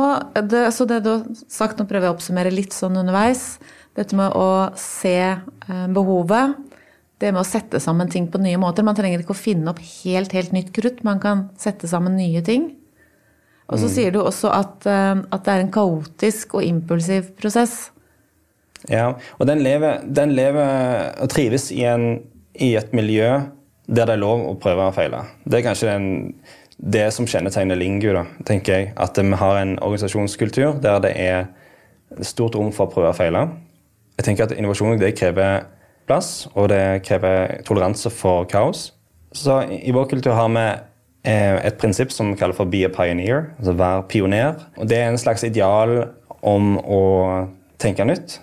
det, 0.48 0.70
så 0.74 0.88
det 0.90 1.04
du 1.04 1.12
har 1.12 1.26
sagt, 1.44 1.76
nå 1.76 1.84
prøver 1.84 2.08
jeg 2.08 2.16
å 2.16 2.16
oppsummere 2.16 2.56
litt 2.56 2.72
sånn 2.74 2.96
underveis. 2.98 3.58
Dette 3.98 4.16
med 4.18 4.34
å 4.38 4.70
se 4.78 5.18
eh, 5.18 5.86
behovet. 5.94 6.54
Det 7.18 7.32
med 7.32 7.42
å 7.42 7.46
sette 7.46 7.80
sammen 7.82 8.10
ting 8.10 8.28
på 8.30 8.38
nye 8.38 8.58
måter. 8.60 8.86
Man 8.86 8.96
trenger 8.98 9.24
ikke 9.24 9.34
å 9.34 9.38
finne 9.38 9.72
opp 9.72 9.80
helt, 9.82 10.34
helt 10.36 10.54
nytt 10.54 10.70
krutt. 10.76 11.02
Man 11.06 11.18
kan 11.22 11.48
sette 11.58 11.90
sammen 11.90 12.14
nye 12.18 12.42
ting. 12.46 12.70
Og 13.68 13.82
så 13.82 13.90
sier 13.92 14.14
du 14.14 14.22
også 14.22 14.52
at, 14.54 14.86
eh, 14.88 15.18
at 15.18 15.44
det 15.44 15.54
er 15.54 15.64
en 15.64 15.74
kaotisk 15.74 16.56
og 16.60 16.64
impulsiv 16.64 17.32
prosess. 17.40 17.90
Ja, 18.86 19.10
og 19.38 19.48
den 19.50 19.64
lever, 19.66 20.04
den 20.06 20.36
lever 20.38 21.10
og 21.18 21.32
trives 21.34 21.72
i, 21.74 21.82
en, 21.90 22.22
i 22.54 22.76
et 22.78 22.94
miljø 22.94 23.32
der 23.88 24.06
det 24.06 24.14
er 24.14 24.22
lov 24.22 24.44
å 24.46 24.54
prøve 24.60 24.86
og 24.86 24.94
feile. 24.94 25.24
Det 25.48 25.58
er 25.58 25.66
kanskje 25.66 25.90
den, 25.90 26.08
det 26.78 27.08
som 27.16 27.26
kjennetegner 27.26 27.78
Lingu, 27.80 28.12
da, 28.14 28.26
tenker 28.46 28.76
jeg. 28.76 28.90
At 29.00 29.18
vi 29.18 29.40
har 29.42 29.58
en 29.58 29.78
organisasjonskultur 29.80 30.78
der 30.84 31.00
det 31.02 31.14
er 31.18 31.48
stort 32.24 32.56
rom 32.56 32.70
for 32.72 32.86
å 32.86 32.94
prøve 32.94 33.10
og 33.10 33.18
feile. 33.18 33.48
Jeg 34.18 34.26
tenker 34.26 34.48
at 34.48 34.54
Innovasjon 34.56 34.98
det 34.98 35.14
krever 35.18 35.68
plass, 36.08 36.48
og 36.56 36.70
det 36.72 37.04
krever 37.06 37.60
toleranse 37.68 38.10
for 38.10 38.48
kaos. 38.50 38.90
Så 39.36 39.60
i 39.70 39.92
vår 39.94 40.08
kultur 40.10 40.34
har 40.34 40.48
vi 40.54 40.64
eh, 41.28 41.58
et 41.68 41.78
prinsipp 41.78 42.12
som 42.14 42.32
vi 42.32 42.38
kaller 42.40 42.56
for 42.56 42.66
'be 42.66 42.84
a 42.86 42.90
pioneer', 42.90 43.52
altså 43.58 43.76
vær 43.76 44.06
pioner. 44.08 44.56
Og 44.76 44.88
Det 44.88 44.98
er 44.98 45.08
en 45.08 45.20
slags 45.20 45.44
ideal 45.44 46.08
om 46.42 46.78
å 46.78 47.48
tenke 47.78 48.04
nytt. 48.04 48.40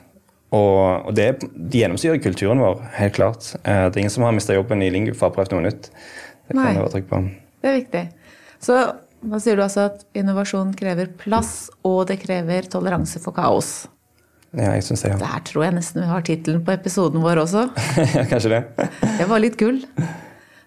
Og, 0.56 1.08
og 1.10 1.16
det, 1.18 1.42
det 1.42 1.82
gjennomsyrer 1.82 2.22
kulturen 2.24 2.62
vår, 2.62 2.84
helt 2.96 3.18
klart. 3.18 3.56
Eh, 3.66 3.90
det 3.90 3.98
er 3.98 4.06
ingen 4.06 4.14
som 4.14 4.24
har 4.24 4.36
mista 4.36 4.56
jobben 4.56 4.84
i 4.86 4.92
Lingu 4.94 5.14
for 5.14 5.28
å 5.28 5.32
ha 5.32 5.36
prøvd 5.40 5.58
noe 5.58 5.66
nytt. 5.66 5.90
Det 6.46 6.54
kan 6.54 6.62
Nei. 6.62 6.70
jeg 6.72 6.84
være 6.84 6.94
trykk 6.94 7.10
på. 7.10 7.22
Det 7.66 7.72
er 7.72 7.80
viktig. 7.82 8.06
Så 8.64 8.78
da 9.26 9.40
sier 9.42 9.58
du 9.58 9.64
altså 9.66 9.88
at 9.90 10.06
innovasjon 10.16 10.72
krever 10.78 11.10
plass, 11.20 11.72
og 11.84 12.06
det 12.12 12.20
krever 12.22 12.70
toleranse 12.72 13.20
for 13.24 13.36
kaos. 13.36 13.88
Ja, 14.56 14.72
jeg 14.78 14.86
synes 14.88 15.04
det. 15.04 15.14
Ja. 15.14 15.18
Der 15.22 15.42
tror 15.48 15.66
jeg 15.68 15.76
nesten 15.76 16.04
vi 16.04 16.10
har 16.10 16.24
tittelen 16.26 16.62
på 16.66 16.74
episoden 16.76 17.24
vår 17.24 17.44
også. 17.44 17.68
Kanskje 18.32 18.54
det. 18.54 18.62
Det 19.20 19.28
var 19.30 19.44
litt 19.44 19.58
gull. 19.60 19.82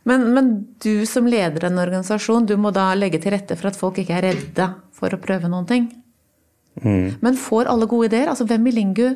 Men, 0.08 0.28
men 0.32 0.50
du 0.80 1.04
som 1.08 1.26
leder 1.28 1.66
en 1.68 1.80
organisasjon, 1.80 2.46
du 2.48 2.54
må 2.60 2.72
da 2.72 2.90
legge 2.96 3.20
til 3.20 3.34
rette 3.34 3.56
for 3.58 3.70
at 3.70 3.76
folk 3.76 3.98
ikke 4.00 4.16
er 4.20 4.30
redde 4.30 4.68
for 4.96 5.12
å 5.12 5.20
prøve 5.20 5.50
noen 5.52 5.66
ting. 5.68 5.88
Men 6.84 7.36
får 7.36 7.68
alle 7.70 7.88
gode 7.90 8.06
ideer? 8.10 8.30
Altså 8.30 8.46
hvem 8.48 8.68
i 8.70 8.74
Lingu, 8.76 9.06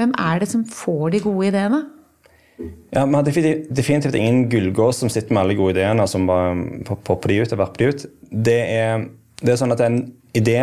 hvem 0.00 0.14
er 0.18 0.42
det 0.42 0.48
som 0.50 0.64
får 0.66 1.12
de 1.14 1.20
gode 1.22 1.52
ideene? 1.52 1.84
Ja, 2.92 3.04
Vi 3.06 3.14
har 3.14 3.22
definitivt, 3.24 4.14
ingen 4.14 4.48
gullgås 4.50 5.00
som 5.02 5.10
sitter 5.10 5.32
med 5.34 5.42
alle 5.42 5.56
gode 5.58 5.76
ideene 5.76 6.06
som 6.08 6.26
bare 6.28 6.94
popper 7.04 7.32
de 7.32 7.40
ut 7.42 7.54
og 7.54 7.62
verper 7.62 7.78
de 7.78 7.88
ut. 7.88 8.04
Det 8.30 8.58
er, 8.74 9.06
det 9.40 9.54
er 9.54 9.60
sånn 9.60 9.74
at 9.74 9.82
en 9.86 10.02
idé 10.36 10.58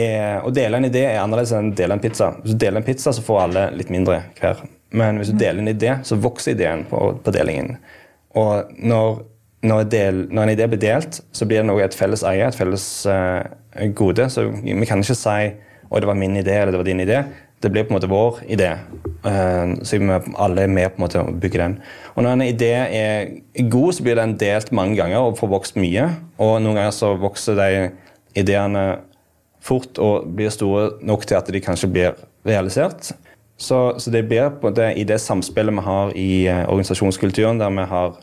er, 0.00 0.40
Å 0.44 0.50
dele 0.54 0.80
en 0.80 0.88
idé 0.88 1.04
er 1.08 1.20
annerledes 1.22 1.52
enn 1.56 1.72
å 1.72 1.78
dele 1.78 1.96
en 1.96 2.02
pizza. 2.02 2.32
Hvis 2.42 2.56
du 2.56 2.62
deler 2.64 2.80
en 2.80 2.86
pizza, 2.86 3.12
så 3.14 3.24
får 3.24 3.42
alle 3.44 3.64
litt 3.76 3.92
mindre 3.92 4.22
hver. 4.40 4.62
Men 4.96 5.20
hvis 5.20 5.32
du 5.32 5.38
deler 5.38 5.62
en 5.62 5.70
idé, 5.70 5.94
så 6.06 6.18
vokser 6.18 6.56
ideen 6.56 6.84
på, 6.90 7.02
på 7.22 7.34
delingen. 7.34 7.76
Og 8.38 8.70
når, 8.78 9.20
når, 9.66 9.84
del, 9.92 10.24
når, 10.30 10.42
en 10.42 10.54
idé 10.54 10.66
blir 10.70 10.82
delt, 10.82 11.20
så 11.34 11.46
blir 11.46 11.62
det 11.62 11.68
noe 11.70 11.84
et 11.84 11.96
felles 11.96 12.24
eie, 12.26 12.46
et 12.46 12.58
felles 12.58 12.86
uh, 13.10 13.42
gode. 13.98 14.26
Så 14.32 14.48
vi 14.50 14.88
kan 14.88 15.02
ikke 15.02 15.18
si 15.18 15.52
at 15.90 16.02
det 16.02 16.10
var 16.10 16.18
min 16.18 16.38
idé 16.38 16.60
eller 16.60 16.74
det 16.74 16.82
var 16.82 16.90
din 16.90 17.04
idé. 17.06 17.22
Det 17.60 17.68
blir 17.68 17.84
på 17.84 17.92
en 17.92 17.98
måte 17.98 18.10
vår 18.10 18.40
idé. 18.50 18.70
Uh, 19.26 19.76
så 19.84 19.98
vi 19.98 20.10
alle 20.10 20.64
er 20.64 20.72
med 20.72 20.94
på 20.94 21.00
en 21.00 21.06
måte 21.06 21.22
å 21.22 21.34
bygge 21.42 21.62
den. 21.62 21.76
Og 22.16 22.24
når 22.24 22.36
en 22.36 22.46
idé 22.46 22.72
er 22.74 23.30
god, 23.70 23.94
så 23.94 24.06
blir 24.06 24.18
den 24.18 24.38
delt 24.40 24.72
mange 24.74 24.98
ganger 24.98 25.28
og 25.28 25.38
får 25.38 25.54
vokst 25.54 25.78
mye. 25.78 26.08
Og 26.40 26.58
noen 26.62 26.80
ganger 26.80 26.96
så 26.96 27.14
vokser 27.20 27.58
de 27.58 27.70
ideene 28.38 28.84
fort 29.60 29.98
og 30.00 30.28
blir 30.36 30.52
store 30.52 30.90
nok 31.06 31.26
til 31.28 31.38
at 31.38 31.50
de 31.52 31.60
kanskje 31.62 31.90
blir 31.92 32.18
realisert. 32.46 33.12
Så, 33.60 33.98
så 34.00 34.10
det 34.10 34.24
blir 34.28 34.48
på 34.60 34.72
det, 34.72 34.94
i 34.96 35.04
det 35.04 35.20
samspillet 35.20 35.76
vi 35.76 35.84
har 35.84 36.12
i 36.16 36.30
uh, 36.48 36.62
organisasjonskulturen, 36.72 37.60
der 37.60 37.72
vi 37.76 37.84
har, 37.90 38.14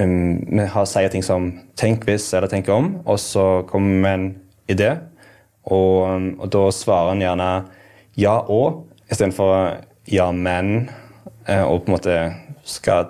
um, 0.00 0.44
vi 0.46 0.66
har 0.70 0.86
sier 0.86 1.10
ting 1.10 1.24
som 1.26 1.52
'tenk 1.76 2.06
hvis' 2.06 2.30
eller 2.36 2.48
'tenk 2.48 2.68
om', 2.68 3.02
og 3.04 3.18
så 3.18 3.62
kommer 3.66 3.94
vi 3.94 4.02
med 4.02 4.14
en 4.14 4.36
idé, 4.68 4.96
og, 5.64 6.14
um, 6.14 6.40
og 6.40 6.52
da 6.52 6.70
svarer 6.70 7.12
en 7.12 7.20
gjerne 7.20 7.64
'ja 8.16 8.38
og' 8.46 8.84
istedenfor 9.10 9.74
'ja, 10.06 10.30
men', 10.30 10.88
uh, 11.48 11.64
og 11.66 11.82
på 11.82 11.90
en 11.90 11.98
måte 11.98 12.34
skal 12.64 13.06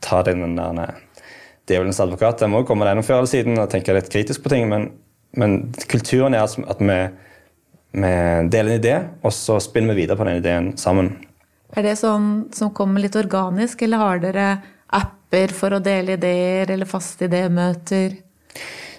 ta 0.00 0.22
den 0.22 0.56
der 0.56 0.94
djevelens 1.68 2.00
advokat. 2.00 2.40
Jeg 2.40 2.50
må 2.50 2.62
komme 2.64 2.86
deg 2.88 3.04
før 3.04 3.20
eller 3.20 3.30
siden 3.30 3.58
og 3.58 3.70
tenke 3.70 3.92
litt 3.92 4.10
kritisk 4.12 4.42
på 4.42 4.48
ting, 4.48 4.68
men, 4.68 4.90
men 5.36 5.72
kulturen 5.90 6.34
er 6.34 6.46
at 6.46 6.80
vi 6.80 7.00
vi 7.92 8.10
deler 8.52 8.74
en 8.74 8.80
idé, 8.80 8.96
og 9.24 9.32
så 9.32 9.58
spinner 9.64 9.96
vi 9.96 10.04
videre 10.04 10.18
på 10.18 10.26
den 10.28 10.42
ideen 10.42 10.72
sammen. 10.76 11.14
Er 11.76 11.84
det 11.84 11.98
sånn 12.00 12.48
som 12.54 12.72
kommer 12.76 13.02
litt 13.02 13.16
organisk, 13.16 13.82
eller 13.84 14.02
har 14.02 14.20
dere 14.22 14.48
apper 14.96 15.52
for 15.56 15.76
å 15.76 15.82
dele 15.84 16.16
ideer, 16.18 16.70
eller 16.72 16.88
faste 16.88 17.28
idémøter? 17.28 18.16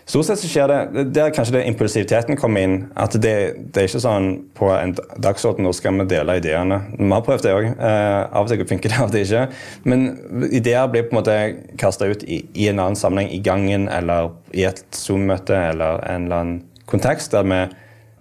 Stort 0.10 0.26
sett 0.26 0.40
så 0.42 0.48
skjer 0.50 0.72
det 0.72 1.04
Der 1.14 1.34
kanskje 1.34 1.60
det 1.60 1.68
impulsiviteten 1.70 2.38
kommer 2.40 2.66
inn. 2.66 2.78
At 2.98 3.14
det, 3.22 3.34
det 3.70 3.82
er 3.82 3.90
ikke 3.90 4.02
sånn 4.02 4.30
på 4.58 4.72
en 4.74 4.96
dagsorden 5.22 5.68
nå 5.68 5.74
skal 5.78 6.00
vi 6.00 6.08
dele 6.10 6.40
ideene. 6.40 6.80
Vi 6.96 7.10
har 7.12 7.26
prøvd 7.26 7.46
det 7.46 7.54
òg. 7.54 7.68
Eh, 7.70 8.22
av 8.26 8.48
og 8.48 8.50
til 8.50 8.66
funker 8.72 8.90
det, 8.90 8.98
av 8.98 9.12
og 9.12 9.14
til 9.14 9.28
ikke. 9.28 9.44
Men 9.86 10.08
ideer 10.50 10.90
blir 10.90 11.06
på 11.06 11.14
en 11.14 11.20
måte 11.20 11.36
kasta 11.78 12.10
ut 12.10 12.26
i, 12.26 12.42
i, 12.56 12.72
en 12.72 12.82
annen 12.82 12.98
sammenheng, 12.98 13.30
i 13.36 13.44
gangen 13.46 13.86
eller 13.94 14.32
i 14.58 14.66
et 14.66 14.82
Zoom-møte 14.98 15.54
eller 15.70 16.02
en 16.10 16.26
eller 16.26 16.42
annen 16.42 16.66
kontekst 16.90 17.38
der 17.38 17.46
vi 17.46 17.62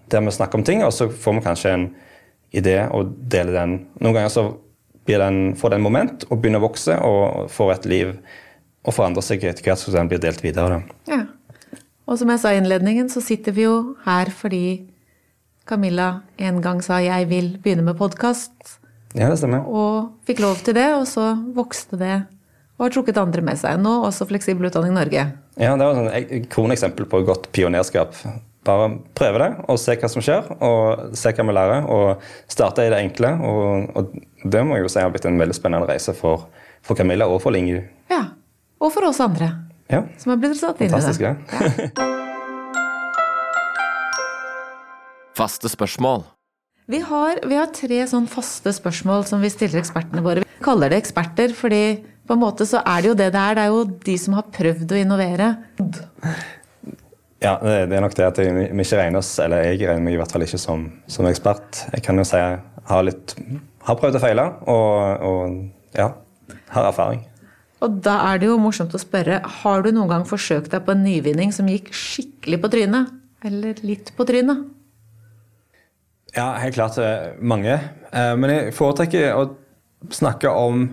der 0.08 0.24
vi 0.24 0.32
snakker 0.32 0.58
om 0.58 0.64
ting, 0.64 0.80
og 0.84 0.92
så 0.92 1.08
får 1.12 1.34
vi 1.36 1.44
kanskje 1.44 1.72
en 1.72 1.88
idé 2.56 2.78
og 2.96 3.12
deler 3.32 3.52
den. 3.52 3.74
Noen 4.00 4.16
ganger 4.16 4.32
så 4.32 4.46
den, 5.08 5.56
får 5.56 5.72
den 5.72 5.84
moment 5.84 6.24
og 6.28 6.40
begynner 6.40 6.60
å 6.60 6.66
vokse 6.66 6.96
og 7.04 7.48
får 7.52 7.74
et 7.74 7.88
liv 7.88 8.14
og 8.84 8.94
forandrer 8.96 9.24
seg 9.24 9.44
etter 9.44 9.64
hvert 9.64 9.80
som 9.80 9.96
den 9.96 10.08
blir 10.10 10.20
delt 10.20 10.44
videre. 10.44 10.82
Ja. 11.08 11.22
Og 12.08 12.16
som 12.16 12.30
jeg 12.32 12.40
sa 12.40 12.54
i 12.54 12.58
innledningen, 12.62 13.10
så 13.12 13.20
sitter 13.20 13.52
vi 13.52 13.66
jo 13.66 13.74
her 14.06 14.30
fordi 14.32 14.88
Camilla 15.68 16.22
en 16.38 16.62
gang 16.64 16.80
sa 16.80 17.00
'jeg 17.04 17.28
vil 17.28 17.58
begynne 17.60 17.84
med 17.84 17.98
podkast'. 17.98 18.78
Ja, 19.14 19.28
det 19.28 19.38
stemmer. 19.38 19.66
Og 19.66 20.12
fikk 20.26 20.40
lov 20.40 20.56
til 20.64 20.74
det, 20.74 20.94
og 20.94 21.06
så 21.06 21.36
vokste 21.54 21.98
det 21.98 22.26
og 22.78 22.86
har 22.86 22.90
trukket 22.90 23.18
andre 23.18 23.42
med 23.42 23.58
seg. 23.58 23.78
Nå 23.78 24.04
også 24.04 24.26
Fleksibel 24.26 24.66
utdanning 24.66 24.94
Norge. 24.94 25.32
Ja, 25.58 25.76
det 25.76 25.84
var 25.84 26.14
et 26.14 26.48
kroneksempel 26.48 27.04
på 27.04 27.26
godt 27.26 27.52
pionerskap 27.52 28.14
bare 28.68 28.88
prøve 29.14 29.38
det 29.38 29.50
og 29.68 29.78
se 29.78 29.96
hva 29.96 30.08
som 30.08 30.24
skjer, 30.24 30.48
og 30.60 31.14
se 31.16 31.32
hva 31.32 31.46
vi 31.46 31.52
lærer. 31.52 31.86
Og 31.86 32.22
starte 32.48 32.86
i 32.86 32.90
det 32.90 33.00
enkle. 33.04 33.28
Og, 33.44 33.96
og 33.96 34.12
det 34.44 34.64
må 34.66 34.76
jeg 34.76 34.82
jo 34.82 34.88
si 34.88 35.00
har 35.00 35.10
blitt 35.10 35.26
en 35.26 35.40
veldig 35.40 35.56
spennende 35.56 35.88
reise 35.88 36.14
for, 36.16 36.48
for 36.82 36.98
Camilla 36.98 37.28
og 37.28 37.42
for 37.42 37.54
Lingu. 37.54 37.80
Ja, 38.10 38.24
og 38.80 38.92
for 38.94 39.08
oss 39.08 39.20
andre 39.20 39.67
ja. 39.88 40.04
som 40.20 40.34
har 40.34 40.40
blitt 40.42 40.58
satt 40.60 40.80
inn 40.80 40.90
i 40.90 40.94
det. 40.94 41.00
Fantastisk, 41.00 41.22
Ja. 41.28 42.14
faste 45.38 45.70
spørsmål. 45.70 46.24
Vi 46.88 47.00
har, 47.04 47.38
vi 47.46 47.56
har 47.58 47.68
tre 47.76 48.00
sånn 48.08 48.26
faste 48.30 48.72
spørsmål 48.72 49.26
som 49.28 49.42
vi 49.44 49.50
stiller 49.52 49.82
ekspertene 49.82 50.22
våre. 50.24 50.44
Vi 50.46 50.64
kaller 50.64 50.90
det 50.90 51.02
eksperter, 51.02 51.52
fordi 51.56 51.82
på 52.28 52.36
en 52.36 52.40
måte 52.40 52.66
så 52.68 52.80
er 52.80 53.04
det 53.04 53.10
jo 53.10 53.18
det 53.18 53.28
det 53.34 53.42
er. 53.42 53.58
Det 53.58 53.66
er 53.66 53.74
jo 53.74 53.82
de 54.08 54.14
som 54.20 54.38
har 54.38 54.48
prøvd 54.54 54.94
å 54.96 55.00
innovere. 55.02 55.50
Ja, 57.44 57.54
det 57.62 57.92
er 57.94 58.02
nok 58.02 58.16
det 58.18 58.26
at 58.26 58.40
vi 58.40 58.48
ikke 58.66 59.02
regner 59.02 59.20
oss, 59.20 59.34
eller 59.42 59.68
jeg 59.68 59.84
regner 59.84 60.06
meg 60.06 60.16
i 60.16 60.20
hvert 60.22 60.32
fall 60.34 60.46
ikke 60.48 60.60
som, 60.60 60.88
som 61.12 61.28
ekspert. 61.28 61.84
Jeg 61.92 62.06
kan 62.08 62.18
jo 62.18 62.24
si 62.26 62.40
jeg 62.40 62.56
har, 62.88 63.04
litt, 63.06 63.36
har 63.86 64.00
prøvd 64.00 64.18
å 64.18 64.24
feile, 64.24 64.46
og, 64.72 65.28
og 65.28 65.98
ja, 66.00 66.08
har 66.72 66.88
erfaring. 66.88 67.22
Og 67.84 68.00
da 68.02 68.16
er 68.32 68.40
det 68.40 68.48
jo 68.48 68.58
morsomt 68.60 68.94
å 68.96 69.00
spørre, 69.00 69.38
har 69.62 69.84
du 69.84 69.92
noen 69.92 70.10
gang 70.10 70.26
forsøkt 70.26 70.72
deg 70.74 70.82
på 70.86 70.94
en 70.94 71.04
nyvinning 71.04 71.52
som 71.54 71.68
gikk 71.70 71.92
skikkelig 71.94 72.58
på 72.64 72.70
trynet? 72.74 73.12
Eller 73.46 73.78
litt 73.86 74.10
på 74.16 74.26
trynet? 74.26 74.64
Ja, 76.34 76.52
helt 76.58 76.74
klart 76.74 76.98
eh, 77.00 77.34
mange. 77.38 77.78
Eh, 78.10 78.32
men 78.38 78.52
jeg 78.52 78.74
foretrekker 78.76 79.30
å 79.38 79.44
snakke 80.14 80.50
om 80.50 80.88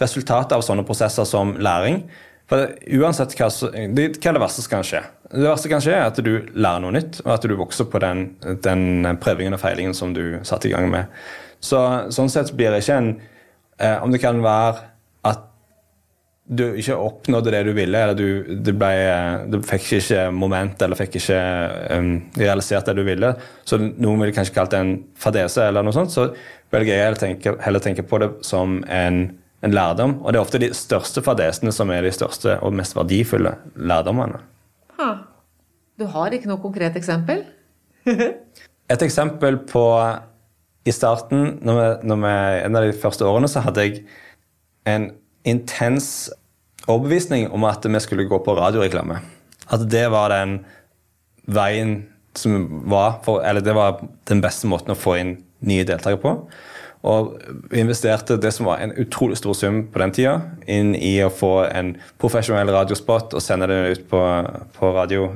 resultatet 0.00 0.52
av 0.56 0.64
sånne 0.64 0.84
prosesser 0.88 1.26
som 1.28 1.54
læring. 1.60 2.04
For 2.50 2.68
uansett 2.98 3.34
hva, 3.38 3.48
hva 3.48 3.70
er 3.88 4.36
det 4.36 4.42
verste 4.42 4.64
som 4.64 4.74
kan 4.74 4.86
skje? 4.86 5.02
Det 5.30 5.46
verste 5.46 5.70
kan 5.70 5.82
skje 5.84 5.94
er 5.94 6.08
at 6.08 6.18
du 6.18 6.32
lærer 6.52 6.82
noe 6.82 6.94
nytt, 6.96 7.20
og 7.22 7.34
at 7.36 7.44
du 7.46 7.54
vokser 7.58 7.86
på 7.86 8.00
den, 8.02 8.24
den 8.64 9.06
prøvingen 9.22 9.54
og 9.54 9.62
feilingen 9.62 9.94
som 9.96 10.14
du 10.16 10.40
satte 10.46 10.68
i 10.68 10.74
gang 10.74 10.88
med. 10.90 11.12
Så, 11.62 11.80
sånn 12.12 12.32
sett 12.32 12.50
blir 12.56 12.72
det 12.72 12.80
ikke 12.82 12.96
en 12.96 13.10
eh, 13.76 13.98
Om 14.00 14.14
det 14.14 14.22
kan 14.22 14.38
være 14.42 14.89
du 16.50 16.64
ikke 16.80 16.96
oppnådde 16.98 17.52
det 17.54 17.60
du 17.68 17.70
ville, 17.76 17.98
eller 17.98 18.16
du, 18.18 18.56
du, 18.58 18.70
ble, 18.74 18.90
du 19.52 19.60
fikk 19.66 19.92
ikke 20.00 20.24
moment 20.34 20.80
eller 20.82 20.98
fikk 20.98 21.20
ikke 21.20 21.38
um, 21.94 22.08
realisert 22.40 22.88
det 22.90 22.96
du 22.98 23.04
ville, 23.06 23.30
så 23.62 23.78
noen 23.78 24.24
ville 24.24 24.34
kanskje 24.34 24.56
kalt 24.56 24.72
det 24.74 24.80
en 24.82 24.96
fadese, 25.20 25.68
eller 25.68 25.86
noe 25.86 25.94
sånt, 25.94 26.10
så 26.10 26.26
velger 26.74 26.96
jeg 26.96 27.06
heller 27.06 27.20
tenke, 27.22 27.54
heller 27.62 27.84
tenke 27.84 28.02
på 28.06 28.18
det 28.22 28.32
som 28.46 28.80
en, 28.90 29.20
en 29.62 29.76
lærdom. 29.76 30.16
Og 30.24 30.32
det 30.32 30.40
er 30.40 30.42
ofte 30.42 30.62
de 30.62 30.72
største 30.74 31.22
fadesene 31.26 31.74
som 31.74 31.92
er 31.94 32.02
de 32.06 32.12
største 32.14 32.58
og 32.66 32.74
mest 32.80 32.98
verdifulle 32.98 33.54
lærdommene. 33.78 34.42
Ha. 34.98 35.12
Du 36.00 36.08
har 36.10 36.34
ikke 36.34 36.50
noe 36.50 36.62
konkret 36.62 36.98
eksempel? 36.98 37.44
Et 38.90 39.06
eksempel 39.06 39.60
på 39.70 39.84
I 40.88 40.92
starten, 40.96 41.60
når 41.62 41.78
vi, 41.78 41.88
når 42.10 42.20
vi, 42.24 42.34
en 42.66 42.76
av 42.80 42.88
de 42.88 42.94
første 42.98 43.26
årene, 43.28 43.50
så 43.52 43.62
hadde 43.62 43.86
jeg 43.86 44.04
en 44.88 45.10
intens 45.46 46.30
overbevisning 46.86 47.50
om 47.50 47.64
at 47.68 47.84
vi 47.86 48.00
skulle 48.00 48.28
gå 48.28 48.38
på 48.44 48.56
radioreklame. 48.56 49.20
At 49.70 49.84
det 49.90 50.06
var 50.12 50.32
den 50.32 50.60
veien 51.50 52.06
som 52.38 52.82
var 52.90 53.20
for, 53.24 53.42
Eller 53.42 53.60
det 53.60 53.74
var 53.74 54.00
den 54.30 54.40
beste 54.40 54.68
måten 54.70 54.94
å 54.94 54.98
få 54.98 55.16
inn 55.18 55.32
nye 55.66 55.84
deltakere 55.84 56.20
på. 56.22 56.34
Og 57.10 57.32
vi 57.70 57.80
investerte 57.80 58.36
det 58.36 58.52
som 58.52 58.68
var 58.68 58.82
en 58.82 58.92
utrolig 59.00 59.38
stor 59.40 59.56
sum 59.56 59.86
på 59.92 60.02
den 60.02 60.12
tida, 60.12 60.34
inn 60.68 60.92
i 60.94 61.14
å 61.24 61.30
få 61.32 61.64
en 61.64 61.94
profesjonell 62.20 62.68
radiospot 62.68 63.34
og 63.34 63.44
sende 63.44 63.70
det 63.70 63.78
ut 63.88 64.04
på, 64.10 64.20
på 64.76 64.92
radio. 64.96 65.30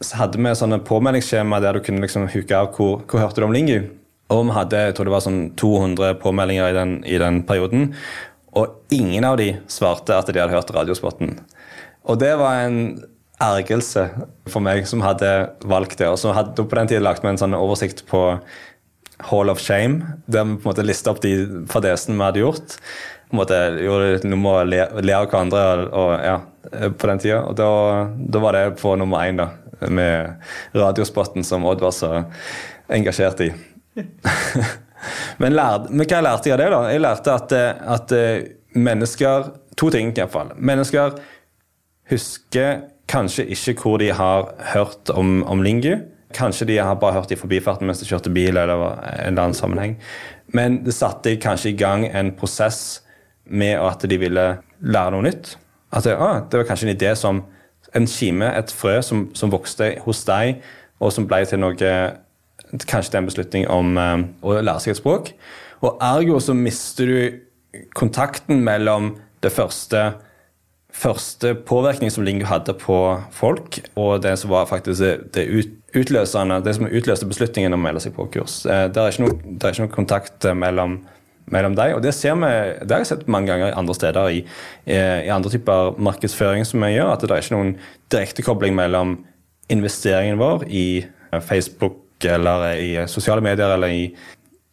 Så 0.00 0.22
hadde 0.22 0.40
vi 0.40 0.54
sånne 0.56 0.80
påmeldingsskjema 0.88 1.60
der 1.60 1.76
du 1.76 1.84
kunne 1.84 2.04
liksom 2.04 2.30
huke 2.32 2.56
av 2.56 2.72
hvor, 2.76 3.04
hvor 3.04 3.20
hørte 3.20 3.44
du 3.44 3.48
om 3.48 3.52
Lingu. 3.52 3.90
Og 4.32 4.48
vi 4.48 4.56
hadde 4.56 4.80
jeg 4.86 4.96
tror 4.96 5.06
det 5.06 5.14
var 5.14 5.26
sånn 5.26 5.42
200 5.60 6.16
påmeldinger 6.22 6.72
i 6.72 6.76
den, 6.76 6.96
i 7.06 7.20
den 7.20 7.42
perioden. 7.46 7.92
Og 8.56 8.94
ingen 8.94 9.26
av 9.28 9.36
de 9.40 9.52
svarte 9.70 10.16
at 10.16 10.30
de 10.32 10.40
hadde 10.40 10.54
hørt 10.54 10.72
radiospotten. 10.72 11.36
Og 12.06 12.18
det 12.22 12.32
var 12.40 12.64
en 12.64 12.78
ergrelse 13.42 14.06
for 14.48 14.64
meg 14.64 14.86
som 14.88 15.02
hadde 15.04 15.28
valgt 15.68 15.98
det. 16.00 16.08
Og 16.08 16.18
så 16.20 16.32
hadde 16.36 16.64
på 16.64 16.78
den 16.78 16.88
tida 16.90 17.04
lagt 17.04 17.24
meg 17.24 17.34
en 17.34 17.42
sånn 17.44 17.58
oversikt 17.58 18.06
på 18.08 18.22
Hall 19.30 19.50
of 19.52 19.60
Shame, 19.60 20.16
der 20.26 20.44
vi 20.44 20.56
på 20.56 20.66
en 20.66 20.70
måte 20.70 20.84
lista 20.84 21.12
opp 21.12 21.22
de 21.24 21.66
fadesene 21.72 22.16
vi 22.16 22.24
hadde 22.24 22.42
gjort. 22.42 22.78
på 23.26 23.34
en 23.34 23.40
måte 23.40 23.60
gjorde 23.82 24.08
noe 24.22 24.30
nummer 24.30 24.60
og 24.60 24.68
le, 24.70 24.82
le 25.02 25.14
av 25.16 25.26
hverandre 25.26 25.62
og, 25.88 26.10
ja, 26.22 26.36
på 26.94 27.10
den 27.10 27.22
tida. 27.24 27.42
Og 27.48 27.56
da, 27.58 27.70
da, 28.16 28.42
var 28.44 28.56
det 28.56 28.66
på 28.80 28.94
nummer 28.96 29.24
én, 29.26 29.40
da, 29.40 29.50
med 29.88 30.36
radiospotten 30.76 31.44
som 31.44 31.66
Odd 31.66 31.82
var 31.84 31.96
så 31.96 32.12
engasjert 32.88 33.42
i. 33.48 33.52
Men, 35.42 35.56
lærte, 35.56 35.92
men 35.92 36.08
hva 36.08 36.22
lærte 36.24 36.50
jeg 36.50 36.56
av 36.56 36.62
det? 36.62 36.70
da? 36.74 36.82
Jeg 36.92 37.04
lærte 37.04 37.36
at, 37.36 37.54
at 37.96 38.16
eh, 38.16 38.48
mennesker 38.76 39.50
To 39.76 39.90
ting, 39.92 40.14
iallfall. 40.16 40.54
Mennesker 40.56 41.18
husker 42.08 42.86
kanskje 43.12 43.44
ikke 43.52 43.74
hvor 43.82 43.98
de 44.00 44.08
har 44.14 44.54
hørt 44.72 45.10
om, 45.12 45.42
om 45.44 45.62
Lingu. 45.62 45.98
Kanskje 46.34 46.66
de 46.70 46.78
har 46.80 46.96
bare 47.00 47.18
hørt 47.18 47.34
i 47.34 47.36
forbifarten 47.36 47.86
mens 47.86 48.00
de 48.00 48.08
kjørte 48.08 48.32
bil. 48.32 48.56
eller 48.56 48.72
en 48.72 49.26
eller 49.26 49.42
annen 49.42 49.54
sammenheng. 49.54 49.98
Men 50.46 50.82
det 50.84 50.94
satte 50.94 51.36
kanskje 51.36 51.74
i 51.74 51.76
gang 51.76 52.06
en 52.06 52.32
prosess 52.32 53.02
med 53.44 53.76
at 53.78 54.08
de 54.08 54.18
ville 54.18 54.46
lære 54.80 55.12
noe 55.12 55.26
nytt. 55.28 55.56
At 55.92 56.04
det, 56.04 56.16
ah, 56.16 56.40
det 56.40 56.58
var 56.58 56.68
kanskje 56.70 56.88
en 56.88 56.96
idé 56.96 57.14
som 57.14 57.44
en 57.94 58.06
kime, 58.06 58.48
et 58.58 58.72
frø, 58.72 59.00
som, 59.02 59.28
som 59.34 59.52
vokste 59.52 59.92
hos 60.04 60.24
deg, 60.24 60.62
og 61.00 61.12
som 61.12 61.28
ble 61.28 61.44
til 61.46 61.60
noe 61.60 61.92
Kanskje 62.72 63.12
det 63.12 63.18
er 63.18 63.22
en 63.22 63.30
beslutning 63.30 63.66
om 63.70 63.98
eh, 64.00 64.14
å 64.42 64.58
lære 64.58 64.82
seg 64.82 64.96
et 64.96 65.00
språk. 65.00 65.32
Og 65.84 66.00
ergo 66.02 66.38
så 66.42 66.56
mister 66.56 67.10
du 67.10 67.82
kontakten 67.94 68.62
mellom 68.64 69.14
det 69.44 69.52
første 69.52 70.14
første 70.96 71.52
påvirkning 71.68 72.08
som 72.12 72.24
Lingo 72.24 72.46
hadde 72.48 72.72
på 72.80 72.98
folk, 73.36 73.80
og 74.00 74.22
det 74.24 74.32
som 74.40 74.52
var 74.52 74.68
faktisk 74.70 75.02
det, 75.34 75.44
utløsende, 75.96 76.62
det 76.64 76.76
som 76.78 76.88
utløste 76.88 77.28
beslutningen 77.28 77.76
om 77.76 77.82
å 77.82 77.86
melde 77.88 78.02
seg 78.06 78.14
på 78.16 78.24
kurs. 78.32 78.62
Eh, 78.64 78.86
det 78.88 79.02
er 79.02 79.12
ikke 79.12 79.26
noe, 79.26 79.36
er 79.58 79.74
ikke 79.74 79.84
noe 79.84 79.92
kontakt 79.92 80.48
eh, 80.48 80.56
mellom, 80.56 80.96
mellom 81.52 81.76
deg, 81.76 81.98
og 81.98 82.00
det 82.04 82.14
ser 82.16 82.38
vi, 82.40 82.48
det 82.80 82.96
har 82.96 83.04
jeg 83.04 83.10
sett 83.12 83.28
mange 83.28 83.52
ganger 83.52 83.76
andre 83.76 83.98
steder 83.98 84.38
i, 84.38 84.40
i 84.88 85.30
andre 85.32 85.52
typer 85.52 86.00
markedsføring 86.08 86.64
som 86.66 86.82
vi 86.82 86.94
gjør, 86.94 87.12
at 87.12 87.22
det 87.22 87.36
er 87.36 87.44
ikke 87.44 87.58
noen 87.58 87.76
direktekobling 88.14 88.78
mellom 88.78 89.18
investeringen 89.72 90.40
vår 90.40 90.64
i 90.70 90.86
Facebook 91.44 92.05
eller 92.24 92.72
i 92.80 92.90
sosiale 93.10 93.44
medier 93.44 93.74
eller 93.74 93.92
i 93.92 94.14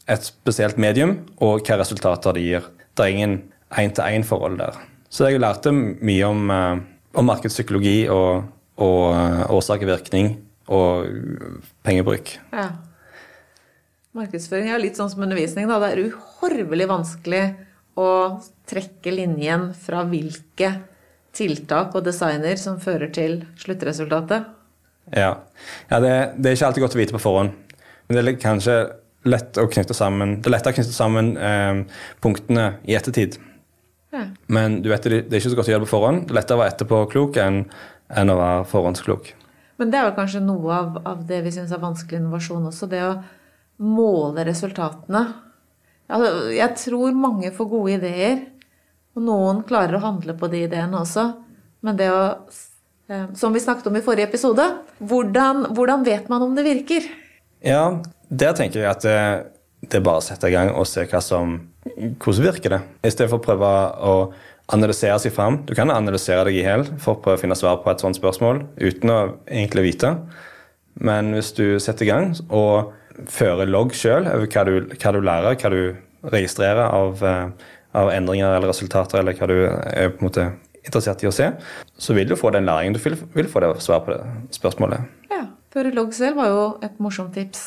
et 0.08 0.24
spesielt 0.24 0.78
medium, 0.78 1.18
og 1.40 1.60
hvilke 1.60 1.78
resultater 1.80 2.36
det 2.36 2.44
gir. 2.44 2.66
Det 2.94 3.06
er 3.06 3.14
ingen 3.14 3.36
én-til-én-forhold 3.72 4.58
der. 4.60 4.80
Så 5.10 5.30
jeg 5.30 5.42
lærte 5.42 5.72
mye 5.72 6.24
om, 6.26 6.50
eh, 6.52 6.80
om 7.16 7.26
markedspsykologi 7.26 8.08
og, 8.10 8.48
og 8.78 9.14
eh, 9.14 9.44
årsak 9.54 9.86
og 9.86 9.94
virkning 9.94 10.34
og 10.68 11.08
pengebruk. 11.84 12.36
Ja. 12.54 12.72
Markedsføring 14.14 14.70
er 14.70 14.82
litt 14.82 14.98
sånn 15.00 15.10
som 15.10 15.24
undervisning. 15.26 15.68
Da. 15.70 15.80
Det 15.82 15.92
er 15.92 16.10
uhorvelig 16.12 16.90
vanskelig 16.90 17.44
å 17.98 18.10
trekke 18.70 19.14
linjen 19.14 19.72
fra 19.78 20.04
hvilke 20.10 20.70
tiltak 21.34 21.96
og 21.98 22.06
designer 22.06 22.60
som 22.62 22.78
fører 22.82 23.10
til 23.14 23.42
sluttresultatet. 23.62 24.46
Ja, 25.12 25.32
ja 25.90 26.00
det, 26.00 26.14
det, 26.38 26.50
er 26.50 26.58
ikke 26.58 26.70
alltid 26.70 26.86
godt 26.86 26.96
å 26.96 27.02
vite 27.02 27.16
på 27.18 27.24
forhånd. 27.24 27.56
Men 28.08 28.18
det 28.18 28.24
er 28.24 28.40
kanskje 28.42 28.78
lett 29.28 29.58
å 29.60 29.68
knytte 29.72 29.96
sammen, 29.96 30.38
det 30.42 30.50
er 30.50 30.56
lettere 30.58 30.76
å 30.76 30.78
knytte 30.78 30.96
sammen 30.96 31.34
eh, 31.40 32.04
punktene 32.24 32.66
i 32.88 32.96
ettertid. 33.00 33.40
Men 34.46 34.82
du 34.84 34.92
vet, 34.92 35.06
det 35.10 35.24
er 35.26 35.40
ikke 35.40 35.54
så 35.54 35.58
godt 35.58 35.70
å 35.70 35.74
gjøre 35.74 35.84
det 35.84 35.90
på 35.90 35.96
forhånd. 35.96 36.26
Det 36.28 36.34
er 36.34 36.38
lettere 36.38 36.58
å 36.58 36.62
være 36.62 36.74
etterpåklok 36.76 37.40
enn, 37.42 37.64
enn 38.14 38.32
å 38.32 38.36
være 38.38 38.68
forhåndsklok. 38.70 39.32
Men 39.82 39.90
det 39.90 40.00
er 40.00 40.06
jo 40.06 40.18
kanskje 40.20 40.44
noe 40.46 40.76
av, 40.76 41.00
av 41.10 41.24
det 41.30 41.40
vi 41.46 41.54
syns 41.56 41.74
er 41.74 41.82
vanskelig 41.82 42.20
innovasjon 42.22 42.68
også. 42.70 42.90
Det 42.92 43.02
å 43.08 43.16
måle 43.84 44.46
resultatene. 44.46 45.24
Altså, 46.14 46.52
jeg 46.54 46.78
tror 46.78 47.18
mange 47.18 47.50
får 47.56 47.72
gode 47.72 47.96
ideer, 47.98 48.44
og 49.18 49.26
noen 49.26 49.64
klarer 49.66 49.98
å 49.98 50.04
handle 50.04 50.38
på 50.38 50.50
de 50.52 50.62
ideene 50.68 51.02
også. 51.02 51.26
Men 51.84 51.98
det 51.98 52.12
å 52.14 52.22
Som 53.40 53.56
vi 53.56 53.62
snakket 53.64 53.90
om 53.90 53.98
i 54.00 54.04
forrige 54.06 54.30
episode, 54.30 54.66
hvordan, 55.00 55.68
hvordan 55.76 56.06
vet 56.08 56.30
man 56.32 56.46
om 56.46 56.56
det 56.58 56.66
virker? 56.68 57.06
Ja, 57.64 58.00
der 58.30 58.56
tenker 58.58 58.82
jeg 58.82 58.90
at 58.90 59.06
det, 59.06 59.20
det 59.88 60.00
er 60.00 60.06
bare 60.06 60.22
å 60.22 60.26
sette 60.26 60.50
i 60.50 60.56
gang 60.56 60.74
og 60.74 60.88
se 60.90 61.06
hva 61.10 61.22
som 61.24 61.60
hvordan 61.84 62.48
virker 62.48 62.78
det? 62.78 62.82
I 63.04 63.12
stedet 63.12 63.30
for 63.32 63.42
å 63.42 63.44
prøve 63.44 63.70
å 64.00 64.16
analysere 64.74 65.20
seg 65.20 65.34
fram. 65.36 65.60
Du 65.68 65.74
kan 65.76 65.92
analysere 65.92 66.48
deg 66.48 66.58
i 66.58 66.64
hjel 66.64 66.86
for 67.02 67.18
å 67.18 67.22
prøve 67.24 67.40
å 67.40 67.42
finne 67.42 67.58
svar 67.60 67.82
på 67.84 67.92
et 67.92 68.04
sånt 68.04 68.18
spørsmål 68.18 68.64
uten 68.80 69.12
å 69.12 69.20
egentlig 69.52 69.90
vite. 69.90 70.14
Men 71.04 71.34
hvis 71.36 71.52
du 71.58 71.80
setter 71.84 72.08
i 72.08 72.12
gang 72.12 72.34
og 72.54 72.94
fører 73.30 73.70
logg 73.70 73.94
sjøl 73.98 74.28
over 74.30 74.48
hva 74.48 74.66
du, 74.68 74.74
hva 74.96 75.14
du, 75.14 75.22
lærer, 75.26 75.58
hva 75.60 75.74
du 75.74 76.30
registrerer 76.34 76.86
av, 76.86 77.24
eh, 77.26 77.74
av, 78.00 78.12
endringer 78.14 78.56
eller 78.56 78.72
resultater, 78.72 79.20
eller 79.20 79.38
hva 79.38 79.50
du 79.50 79.58
er 79.68 80.14
på 80.14 80.24
en 80.24 80.30
måte 80.30 80.48
interessert 80.84 81.24
i 81.24 81.30
å 81.30 81.34
se, 81.34 81.50
så 81.98 82.16
vil 82.18 82.30
du 82.30 82.36
få 82.40 82.52
den 82.56 82.68
læringen. 82.68 82.96
Du 82.96 83.02
vil, 83.04 83.18
vil 83.34 83.50
få 83.50 83.64
det 83.64 83.74
svar 83.84 84.04
på 84.06 84.16
det 84.16 84.22
spørsmålet. 84.56 85.08
Ja, 85.32 85.48
Føre 85.74 85.90
logg 85.90 86.14
selv 86.14 86.38
var 86.38 86.52
jo 86.52 86.66
et 86.86 87.00
morsomt 87.02 87.34
tips 87.34 87.64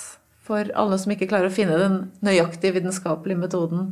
for 0.46 0.68
alle 0.78 0.98
som 1.02 1.10
ikke 1.10 1.26
klarer 1.26 1.50
å 1.50 1.54
finne 1.54 1.78
den 1.80 1.96
nøyaktige 2.24 2.76
vitenskapelige 2.76 3.40
metoden 3.40 3.88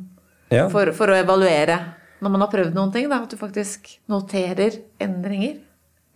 ja. 0.54 0.68
for, 0.70 0.92
for, 0.94 1.10
å 1.10 1.18
evaluere 1.18 1.80
når 2.22 2.30
man 2.30 2.44
har 2.44 2.52
prøvd 2.52 2.76
noen 2.76 2.92
ting. 2.94 3.08
Da, 3.10 3.24
at 3.24 3.34
du 3.34 3.40
faktisk 3.40 3.96
noterer 4.10 4.78
endringer. 5.02 5.58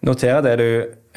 Notere 0.07 0.45
det 0.47 0.55
du 0.61 0.69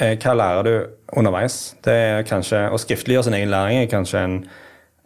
eh, 0.02 0.16
Hva 0.18 0.34
lærer 0.34 0.66
du 0.66 0.74
underveis? 1.22 1.76
Det 1.86 1.94
er 1.94 2.24
kanskje, 2.26 2.64
Å 2.74 2.80
skriftliggjøre 2.82 3.28
sin 3.28 3.38
egen 3.38 3.52
læring 3.54 3.84
er 3.84 3.92
kanskje 3.92 4.24
en 4.26 4.38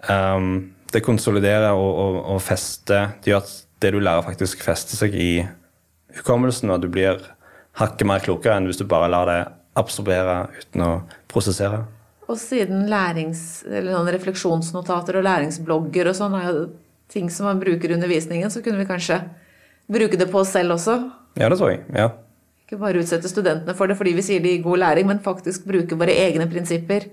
um, 0.08 0.54
Det 0.94 1.02
konsoliderer 1.04 1.76
og, 1.76 1.90
og, 2.06 2.20
og 2.38 2.40
fester 2.46 3.18
Det 3.20 3.34
gjør 3.34 3.44
at 3.44 3.52
det 3.84 3.92
du 3.92 4.00
lærer, 4.00 4.24
faktisk 4.24 4.64
fester 4.64 4.96
seg 4.96 5.18
i 5.20 5.30
hukommelsen, 6.20 6.72
og 6.74 6.82
du 6.84 6.90
blir 6.92 7.22
hakket 7.80 8.08
mer 8.08 8.24
klokere 8.24 8.58
enn 8.60 8.70
hvis 8.70 8.80
du 8.80 8.88
bare 8.90 9.12
lar 9.12 9.30
det 9.30 9.42
absorbere 9.76 10.46
uten 10.56 10.86
å 10.86 10.92
prosessere. 11.32 11.84
Og 12.26 12.40
siden 12.42 12.88
lærings, 12.90 13.64
eller 13.70 14.08
refleksjonsnotater 14.16 15.20
og 15.20 15.26
læringsblogger 15.28 16.10
og 16.10 16.18
sånn 16.18 16.38
er 16.40 16.48
jo 16.50 16.64
ting 17.12 17.28
som 17.30 17.50
man 17.50 17.60
bruker 17.62 17.92
i 17.92 17.98
undervisningen, 17.98 18.50
så 18.50 18.64
kunne 18.66 18.82
vi 18.82 18.88
kanskje 18.90 19.20
bruke 19.92 20.18
det 20.18 20.30
på 20.32 20.42
oss 20.42 20.56
selv 20.56 20.78
også. 20.78 20.98
Ja, 21.38 21.50
det 21.52 21.60
tror 21.60 21.76
jeg. 21.76 21.84
ja. 21.94 22.10
Ikke 22.66 22.80
bare 22.82 23.04
utsette 23.04 23.30
studentene 23.30 23.76
for 23.78 23.92
det 23.92 23.98
fordi 24.00 24.16
vi 24.18 24.24
sier 24.26 24.42
de 24.42 24.56
gir 24.56 24.64
god 24.66 24.82
læring, 24.82 25.06
men 25.12 25.22
faktisk 25.22 25.68
bruke 25.70 26.00
våre 26.00 26.16
egne 26.18 26.48
prinsipper. 26.50 27.06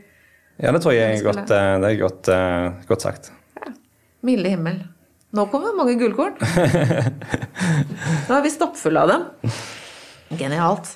Ja, 0.62 0.72
det 0.72 0.80
tror 0.84 0.94
jeg 0.96 1.18
er 1.18 1.26
godt, 1.26 1.50
eh, 1.50 1.74
det 1.82 1.90
er 1.90 2.00
godt, 2.00 2.30
uh, 2.32 2.86
godt 2.88 3.04
sagt. 3.04 3.32
Ja. 3.58 3.74
Milde 4.24 4.52
himmel. 4.52 4.80
Nå 5.32 5.46
kommer 5.48 5.70
det 5.70 5.78
mange 5.78 5.94
gullkorn. 5.96 6.34
Nå 8.28 8.34
er 8.36 8.42
vi 8.44 8.50
stappfulle 8.52 9.04
av 9.04 9.12
dem. 9.12 9.54
Genialt. 10.36 10.90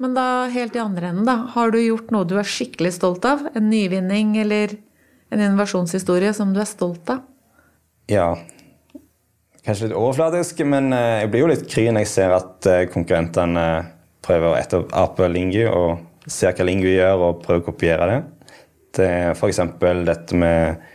Men 0.00 0.14
da, 0.14 0.26
helt 0.54 0.76
i 0.78 0.80
andre 0.80 1.10
enden, 1.10 1.26
da. 1.26 1.34
Har 1.56 1.74
du 1.74 1.80
gjort 1.82 2.12
noe 2.14 2.28
du 2.30 2.36
er 2.40 2.46
skikkelig 2.46 2.94
stolt 2.94 3.26
av? 3.26 3.42
En 3.58 3.66
nyvinning 3.68 4.36
eller 4.40 4.76
en 5.34 5.42
innovasjonshistorie 5.42 6.30
som 6.36 6.54
du 6.54 6.60
er 6.62 6.70
stolt 6.70 7.10
av? 7.10 7.24
Ja. 8.10 8.30
Kanskje 9.66 9.90
litt 9.90 9.98
overfladisk, 9.98 10.62
men 10.70 10.94
eh, 10.96 11.24
jeg 11.24 11.32
blir 11.34 11.44
jo 11.44 11.50
litt 11.50 11.66
kry 11.68 11.88
når 11.90 12.06
jeg 12.06 12.12
ser 12.14 12.36
at 12.38 12.70
eh, 12.70 12.86
konkurrentene 12.92 13.66
prøver 14.24 14.48
å 14.48 14.56
etterape 14.56 15.28
Lingu 15.28 15.66
og 15.66 16.30
ser 16.30 16.54
hva 16.54 16.64
Lingu 16.70 16.88
gjør, 16.88 17.26
og 17.26 17.42
prøver 17.44 17.60
å 17.60 17.66
kopiere 17.66 18.08
det. 18.08 18.22
Det 18.96 19.10
er 19.10 19.34
f.eks. 19.34 19.60
dette 20.06 20.38
med 20.38 20.88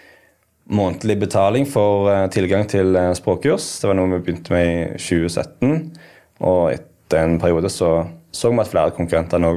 månedlig 0.65 1.19
betaling 1.21 1.67
for 1.69 2.09
eh, 2.11 2.27
tilgang 2.33 2.65
til 2.69 2.97
språkkurs. 3.17 3.67
Det 3.81 3.89
var 3.91 3.97
noe 3.99 4.15
vi 4.15 4.23
begynte 4.25 4.53
med 4.55 4.67
i 4.67 4.99
2017. 4.99 5.75
Og 6.45 6.61
etter 6.73 7.21
en 7.21 7.39
periode 7.41 7.69
så 7.71 7.97
så 8.35 8.51
vi 8.51 8.59
at 8.59 8.71
flere 8.71 8.93
konkurrenter 8.95 9.41
nå 9.41 9.53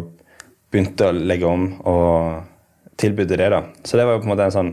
begynte 0.70 1.08
å 1.08 1.16
legge 1.16 1.48
om 1.48 1.68
og 1.88 2.94
tilbydde 3.00 3.38
det. 3.40 3.50
da. 3.54 3.62
Så 3.84 3.98
det 3.98 4.06
var 4.06 4.16
jo 4.16 4.22
på 4.22 4.28
en 4.28 4.34
måte 4.34 4.48
en 4.48 4.56
sånn 4.58 4.72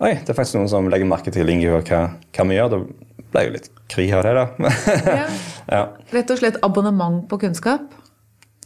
Oi, 0.00 0.14
det 0.16 0.32
er 0.32 0.36
faktisk 0.38 0.56
noen 0.56 0.70
som 0.72 0.86
legger 0.88 1.08
merke 1.10 1.32
til 1.34 1.50
Inge 1.52 1.74
og 1.76 1.90
hva, 1.90 1.98
hva, 2.32 2.44
vi 2.48 2.54
gjør. 2.56 2.70
Da 2.72 3.24
ble 3.34 3.40
jo 3.44 3.50
litt 3.52 3.66
kry 3.92 4.06
av 4.16 4.22
det, 4.24 4.30
da. 4.32 4.70
ja. 5.18 5.26
ja. 5.74 5.80
Rett 6.14 6.32
og 6.32 6.40
slett 6.40 6.56
abonnement 6.64 7.26
på 7.28 7.36
kunnskap? 7.42 7.84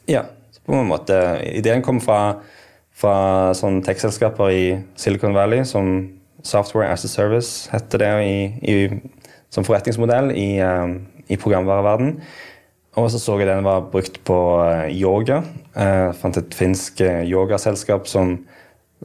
Ja. 0.06 0.22
på 0.62 0.76
en 0.78 0.86
måte. 0.86 1.16
Ideen 1.50 1.82
kom 1.82 1.98
fra, 2.04 2.36
fra 2.94 3.16
sånne 3.58 3.82
tekstselskaper 3.82 4.54
i 4.54 4.62
Silicon 4.94 5.34
Valley 5.34 5.66
som 5.66 5.90
Software 6.44 6.90
as 6.92 7.04
a 7.04 7.10
Service 7.10 7.70
heter 7.72 8.02
det 8.02 8.10
i, 8.24 8.34
i, 8.62 8.74
som 9.52 9.64
forretningsmodell 9.64 10.30
i, 10.36 10.48
um, 10.62 10.98
i 11.28 11.38
programvareverden. 11.40 12.18
Og 12.94 13.08
så 13.10 13.18
så 13.18 13.38
jeg 13.40 13.48
den 13.48 13.64
var 13.66 13.88
brukt 13.90 14.20
på 14.28 14.38
uh, 14.60 14.84
yoga. 14.92 15.42
Jeg 15.74 16.10
uh, 16.10 16.14
fant 16.20 16.36
et 16.38 16.54
finsk 16.54 17.00
uh, 17.02 17.24
yogaselskap 17.26 18.06
som 18.10 18.36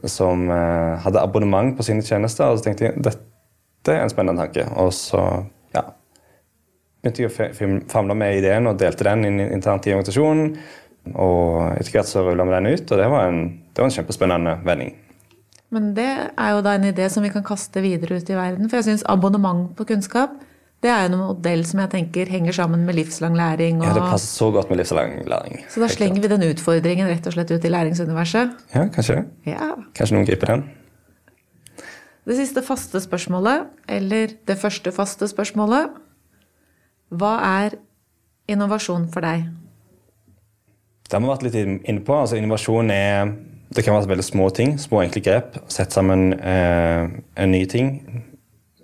som 0.08 0.50
eh, 0.50 0.98
hadde 1.04 1.20
abonnement 1.20 1.76
på 1.76 1.84
sine 1.84 2.02
tjenester. 2.02 2.50
Og 2.50 2.58
så 2.58 2.68
tenkte 2.68 2.88
jeg 2.88 3.02
dette 3.04 3.94
er 3.94 4.04
en 4.04 4.12
spennende 4.12 4.44
tanke. 4.44 4.66
Og 4.80 4.92
så 4.96 5.22
ja, 5.74 5.84
begynte 7.02 7.26
jeg 7.26 7.32
å 7.32 7.82
famle 7.90 8.16
med 8.18 8.40
ideen 8.40 8.70
og 8.70 8.78
delte 8.80 9.06
den 9.08 9.26
inn 9.28 9.42
internt 9.48 9.88
i 9.88 9.94
organisasjonen. 9.96 10.54
Og 11.14 11.78
etter 11.78 11.94
hvert 11.94 12.10
så 12.10 12.24
rulla 12.24 12.44
vi 12.44 12.56
den 12.58 12.74
ut, 12.74 12.90
og 12.92 12.98
det 13.00 13.06
var, 13.08 13.30
en, 13.30 13.44
det 13.72 13.80
var 13.80 13.88
en 13.88 13.94
kjempespennende 13.94 14.58
vending. 14.66 14.92
Men 15.70 15.92
det 15.94 16.10
er 16.10 16.54
jo 16.54 16.62
da 16.66 16.74
en 16.74 16.88
idé 16.88 17.06
som 17.12 17.22
vi 17.22 17.30
kan 17.30 17.46
kaste 17.46 17.82
videre 17.82 18.18
ut 18.18 18.30
i 18.30 18.38
verden. 18.38 18.70
For 18.70 18.80
jeg 18.80 18.88
syns 18.88 19.06
abonnement 19.08 19.68
på 19.78 19.86
kunnskap 19.92 20.34
det 20.80 20.88
er 20.88 21.02
jo 21.04 21.10
en 21.10 21.20
modell 21.20 21.62
som 21.68 21.82
jeg 21.82 21.92
tenker 21.92 22.30
henger 22.32 22.56
sammen 22.56 22.86
med 22.88 22.96
livslang 22.96 23.34
læring. 23.36 23.82
Og... 23.82 23.84
Ja, 23.84 23.94
det 23.98 24.04
passer 24.08 24.30
så 24.32 24.48
godt 24.50 24.70
med 24.70 24.80
livslang 24.80 25.18
læring. 25.28 25.58
Så 25.68 25.80
da 25.82 25.88
slenger 25.92 26.22
vi 26.24 26.30
den 26.32 26.44
utfordringen 26.46 27.08
rett 27.10 27.26
og 27.28 27.34
slett 27.34 27.52
ut 27.52 27.64
i 27.64 27.72
læringsuniverset? 27.72 28.54
Ja, 28.72 28.86
kanskje. 28.94 29.18
Ja. 29.44 29.74
Kanskje 29.96 30.16
noen 30.16 30.28
griper 30.28 30.54
den. 30.54 30.64
Det 32.24 32.38
siste 32.38 32.62
faste 32.64 33.00
spørsmålet, 33.00 33.68
eller 33.88 34.32
det 34.48 34.56
første 34.60 34.92
faste 34.92 35.28
spørsmålet 35.28 35.92
Hva 37.10 37.32
er 37.44 37.76
innovasjon 38.48 39.08
for 39.12 39.24
deg? 39.24 39.48
Det 41.04 41.16
har 41.16 41.24
vi 41.24 41.28
vært 41.28 41.44
litt 41.44 41.60
inne 41.60 42.04
på. 42.06 42.16
Altså, 42.16 42.38
innovasjon 42.38 42.92
er 42.94 43.34
Det 43.70 43.84
kan 43.84 43.94
være 43.94 44.08
veldig 44.10 44.24
små 44.26 44.48
ting. 44.50 44.74
Små, 44.80 45.04
enkle 45.04 45.22
grep. 45.22 45.60
Sette 45.70 45.94
sammen 45.94 46.32
eh, 46.34 47.06
en 47.36 47.52
ny 47.54 47.64
ting 47.70 47.92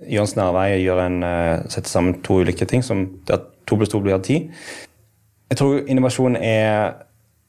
Jørn 0.06 0.28
Snarvei 0.28 0.82
gjør 0.82 1.00
en, 1.06 1.22
eh, 1.22 1.64
setter 1.68 1.90
sammen 1.90 2.20
to 2.22 2.40
ulike 2.40 2.66
ting, 2.66 2.82
som 2.82 3.06
der 3.26 3.40
to 3.66 3.76
pluss 3.76 3.88
to 3.88 4.00
blir 4.00 4.22
ti. 4.22 4.50
Jeg 5.50 5.58
tror 5.58 5.82
innovasjon 5.86 6.36
er 6.36 6.94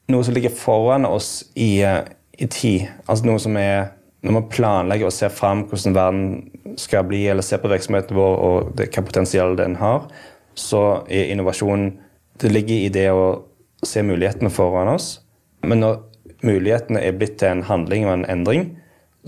noe 0.08 0.24
som 0.24 0.34
ligger 0.34 0.50
foran 0.50 1.04
oss 1.04 1.44
i, 1.54 1.82
eh, 1.82 2.04
i 2.38 2.46
tid. 2.46 2.88
Altså 3.08 3.24
noe 3.24 3.38
som 3.38 3.56
er 3.56 3.90
Når 4.20 4.32
man 4.32 4.48
planlegger 4.48 5.06
og 5.06 5.12
ser 5.12 5.28
fram 5.28 5.62
hvordan 5.68 5.94
verden 5.94 6.50
skal 6.76 7.04
bli, 7.04 7.28
eller 7.28 7.42
ser 7.42 7.58
på 7.58 7.68
virksomheten 7.68 8.16
vår 8.16 8.36
og 8.38 8.76
det, 8.76 8.90
hva 8.90 9.04
potensial 9.04 9.56
den 9.56 9.76
har, 9.76 10.08
så 10.56 11.06
er 11.08 11.30
innovasjon 11.30 11.98
Det 12.40 12.52
ligger 12.52 12.74
i 12.74 12.88
det 12.88 13.12
å 13.12 13.44
se 13.84 14.02
mulighetene 14.02 14.50
foran 14.50 14.88
oss. 14.88 15.20
Men 15.62 15.78
når 15.78 16.07
mulighetene 16.46 17.02
er 17.02 17.16
blitt 17.18 17.38
til 17.40 17.52
en 17.52 17.64
handling 17.66 18.06
og 18.06 18.14
en 18.14 18.28
endring, 18.30 18.68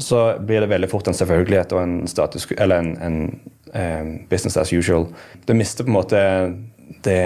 så 0.01 0.39
blir 0.47 0.63
det 0.63 0.71
veldig 0.71 0.89
fort 0.91 1.09
en 1.11 1.17
selvfølgelighet 1.17 1.73
og 1.75 1.83
en 1.83 1.97
status, 2.09 2.47
eller 2.57 2.81
en, 2.81 2.93
en, 3.03 3.19
en 3.77 4.13
business 4.31 4.57
as 4.61 4.73
usual. 4.73 5.09
Det 5.47 5.57
mister 5.57 5.85
på 5.85 5.93
en 5.93 5.99
måte 5.99 6.21
det 7.05 7.23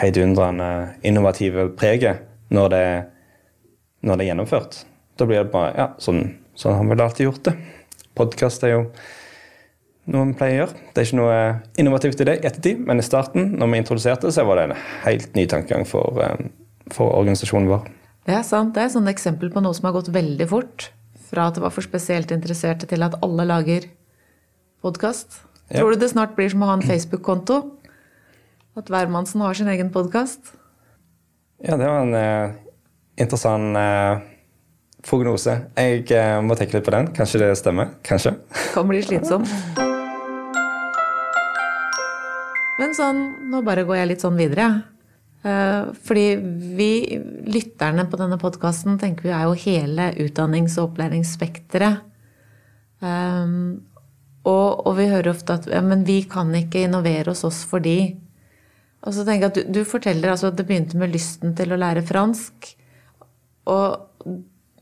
heidundrende 0.00 0.70
innovative 1.06 1.68
preget 1.78 2.24
når 2.54 2.72
det, 2.74 2.86
når 4.06 4.16
det 4.16 4.26
er 4.26 4.30
gjennomført. 4.32 4.80
Da 5.16 5.26
blir 5.28 5.44
det 5.44 5.52
bare 5.54 5.72
Ja, 5.76 5.86
sånn, 6.02 6.36
sånn 6.58 6.76
har 6.76 6.84
vi 6.84 6.92
vel 6.92 7.06
alltid 7.06 7.30
gjort 7.30 7.46
det. 7.48 7.54
Podkast 8.16 8.64
er 8.66 8.74
jo 8.74 8.82
noe 10.12 10.28
vi 10.28 10.36
pleier 10.38 10.54
å 10.54 10.60
gjøre. 10.60 10.84
Det 10.92 11.02
er 11.02 11.08
ikke 11.08 11.20
noe 11.20 11.38
innovativt 11.80 12.22
i 12.22 12.28
det 12.28 12.38
i 12.38 12.48
ettertid, 12.48 12.82
men 12.86 13.02
i 13.02 13.06
starten, 13.06 13.54
når 13.58 13.72
vi 13.72 13.80
introduserte, 13.82 14.32
så 14.32 14.44
var 14.46 14.60
det 14.60 14.68
en 14.68 14.76
helt 15.06 15.34
ny 15.38 15.46
tankegang 15.50 15.86
for, 15.88 16.20
for 16.94 17.16
organisasjonen 17.18 17.70
vår. 17.72 17.88
Det 18.26 18.34
er 18.34 18.42
sant. 18.42 18.74
Det 18.74 18.82
er 18.82 18.88
et 18.88 18.94
sånt 18.96 19.10
eksempel 19.10 19.52
på 19.54 19.62
noe 19.62 19.74
som 19.76 19.86
har 19.86 19.94
gått 19.94 20.10
veldig 20.10 20.46
fort. 20.50 20.88
Fra 21.28 21.46
at 21.46 21.58
det 21.58 21.62
var 21.62 21.74
for 21.74 21.86
spesielt 21.86 22.32
interesserte 22.34 22.88
til 22.90 23.04
at 23.06 23.14
alle 23.22 23.46
lager 23.46 23.86
podkast. 24.82 25.38
Ja. 25.70 25.80
Tror 25.80 25.94
du 25.94 26.02
det 26.02 26.10
snart 26.10 26.34
blir 26.34 26.50
som 26.50 26.64
å 26.66 26.70
ha 26.70 26.76
en 26.78 26.86
Facebook-konto? 26.86 27.60
At 28.78 28.90
hvermannsen 28.90 29.42
har 29.46 29.54
sin 29.54 29.70
egen 29.70 29.92
podkast? 29.94 30.56
Ja, 31.62 31.78
det 31.78 31.86
var 31.86 32.02
en 32.02 32.18
eh, 32.18 32.56
interessant 33.22 33.78
eh, 33.78 34.18
prognose. 35.06 35.54
Jeg 35.78 36.04
eh, 36.10 36.34
må 36.42 36.58
tenke 36.58 36.76
litt 36.76 36.86
på 36.86 36.94
den. 36.94 37.12
Kanskje 37.14 37.44
det 37.44 37.52
stemmer? 37.62 37.94
Kanskje. 38.06 38.34
Kan 38.74 38.90
bli 38.90 39.04
slitsom. 39.06 39.46
Men 42.76 42.92
sånn, 42.98 43.22
nå 43.54 43.62
bare 43.64 43.86
går 43.86 44.02
jeg 44.02 44.12
litt 44.12 44.26
sånn 44.26 44.36
videre, 44.36 44.66
jeg. 44.66 44.95
Eh, 45.46 45.82
Fordi 46.02 46.26
vi, 46.76 46.90
lytterne 47.46 48.06
på 48.10 48.18
denne 48.18 48.38
podkasten, 48.40 48.98
tenker 48.98 49.28
vi 49.28 49.34
er 49.34 49.46
jo 49.46 49.58
hele 49.66 50.10
utdannings- 50.24 50.78
og 50.80 50.90
opplæringsspekteret. 50.90 52.02
Um, 52.96 53.84
og, 54.48 54.86
og 54.88 54.94
vi 54.96 55.10
hører 55.10 55.34
ofte 55.34 55.58
at 55.58 55.66
ja, 55.68 55.82
men 55.84 56.06
vi 56.08 56.22
kan 56.30 56.48
ikke 56.56 56.86
innovere 56.86 57.28
hos 57.28 57.42
oss 57.44 57.58
fordi 57.68 58.16
Og 59.04 59.12
så 59.12 59.20
tenker 59.26 59.44
jeg 59.44 59.50
at 59.50 59.58
du, 59.58 59.80
du 59.82 59.84
forteller 59.84 60.32
altså 60.32 60.48
at 60.48 60.56
det 60.56 60.64
begynte 60.66 60.96
med 60.96 61.12
lysten 61.12 61.52
til 61.54 61.74
å 61.74 61.78
lære 61.78 62.02
fransk. 62.08 62.70
Og 63.70 64.32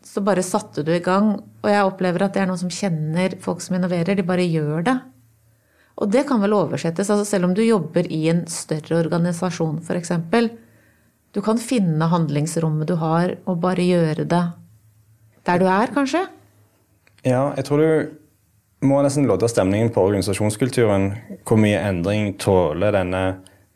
så 0.07 0.23
bare 0.25 0.45
satte 0.47 0.85
du 0.87 0.93
i 0.95 1.03
gang. 1.03 1.35
Og 1.61 1.69
jeg 1.69 1.89
opplever 1.91 2.25
at 2.25 2.33
det 2.33 2.45
er 2.45 2.49
noen 2.49 2.63
som 2.63 2.73
kjenner 2.73 3.35
folk 3.45 3.61
som 3.61 3.77
innoverer. 3.77 4.17
De 4.17 4.25
bare 4.25 4.47
gjør 4.47 4.87
det. 4.87 4.95
Og 5.95 6.11
det 6.11 6.25
kan 6.29 6.43
vel 6.43 6.57
oversettes. 6.57 7.11
altså 7.11 7.25
Selv 7.25 7.49
om 7.49 7.55
du 7.55 7.63
jobber 7.63 8.07
i 8.11 8.27
en 8.33 8.45
større 8.51 8.99
organisasjon 9.05 9.79
f.eks. 9.85 10.13
Du 11.35 11.41
kan 11.43 11.59
finne 11.59 12.11
handlingsrommet 12.11 12.89
du 12.89 12.95
har, 12.99 13.37
og 13.47 13.61
bare 13.63 13.87
gjøre 13.87 14.27
det 14.27 14.45
der 15.45 15.61
du 15.61 15.67
er, 15.69 15.91
kanskje? 15.93 16.23
Ja, 17.25 17.53
jeg 17.57 17.67
tror 17.67 17.83
du 17.83 18.87
må 18.89 19.01
nesten 19.05 19.27
lodde 19.29 19.49
stemningen 19.49 19.93
på 19.93 20.03
organisasjonskulturen. 20.05 21.11
Hvor 21.45 21.61
mye 21.61 21.81
endring 21.81 22.35
tåler 22.41 22.95
denne, 22.97 23.23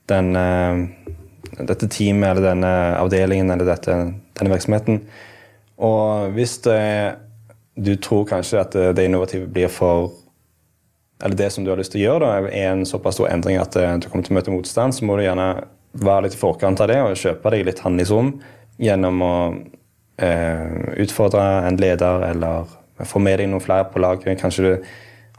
denne, 0.09 0.45
dette 1.59 1.89
teamet 1.89 2.31
eller 2.31 2.51
denne 2.51 2.73
avdelingen 2.99 3.53
eller 3.55 3.69
dette, 3.69 3.97
denne 4.39 4.53
virksomheten. 4.53 5.03
Og 5.79 6.35
hvis 6.37 6.59
det, 6.65 6.81
du 7.77 7.95
tror 8.03 8.27
kanskje 8.29 8.63
at 8.63 8.77
det, 8.77 9.05
innovative 9.05 9.49
blir 9.51 9.71
for 9.73 10.11
eller 11.25 11.37
det 11.37 11.51
som 11.51 11.65
du 11.65 11.71
har 11.73 11.81
lyst 11.81 11.93
til 11.95 12.03
å 12.03 12.05
gjøre, 12.05 12.27
da, 12.27 12.51
er 12.53 12.71
en 12.73 12.87
såpass 12.87 13.19
stor 13.19 13.31
endring 13.33 13.59
at 13.59 13.77
eh, 13.77 13.97
du 13.99 14.09
kommer 14.11 14.27
til 14.27 14.37
å 14.37 14.39
møte 14.39 14.55
motstand, 14.55 14.95
så 14.95 15.07
må 15.07 15.19
du 15.19 15.25
gjerne 15.25 15.49
være 15.99 16.27
litt 16.27 16.37
i 16.37 16.41
forkant 16.41 16.81
av 16.85 16.91
det 16.91 16.99
og 17.03 17.19
kjøpe 17.19 17.53
deg 17.55 17.67
litt 17.67 17.83
handlingsrom 17.83 18.33
gjennom 18.79 19.23
å 19.25 19.35
eh, 20.23 20.99
utfordre 21.03 21.45
en 21.67 21.79
leder 21.81 22.27
eller 22.29 22.71
få 23.09 23.23
med 23.23 23.41
deg 23.41 23.51
noen 23.51 23.65
flere 23.65 23.89
på 23.91 24.03
laget. 24.03 24.39
Kanskje 24.41 24.67
du, 24.67 24.91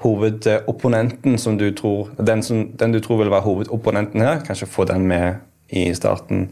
hovedopponenten 0.03 1.37
som 1.39 1.57
du 1.59 1.69
tror 1.75 2.11
den, 2.15 2.43
som, 2.43 2.65
den 2.79 2.95
du 2.95 3.01
tror 3.03 3.21
vil 3.23 3.31
være 3.31 3.47
hovedopponenten 3.47 4.23
her, 4.23 4.43
kanskje 4.47 4.69
få 4.71 4.87
den 4.87 5.07
med 5.07 5.41
i 5.75 5.89
starten 5.95 6.49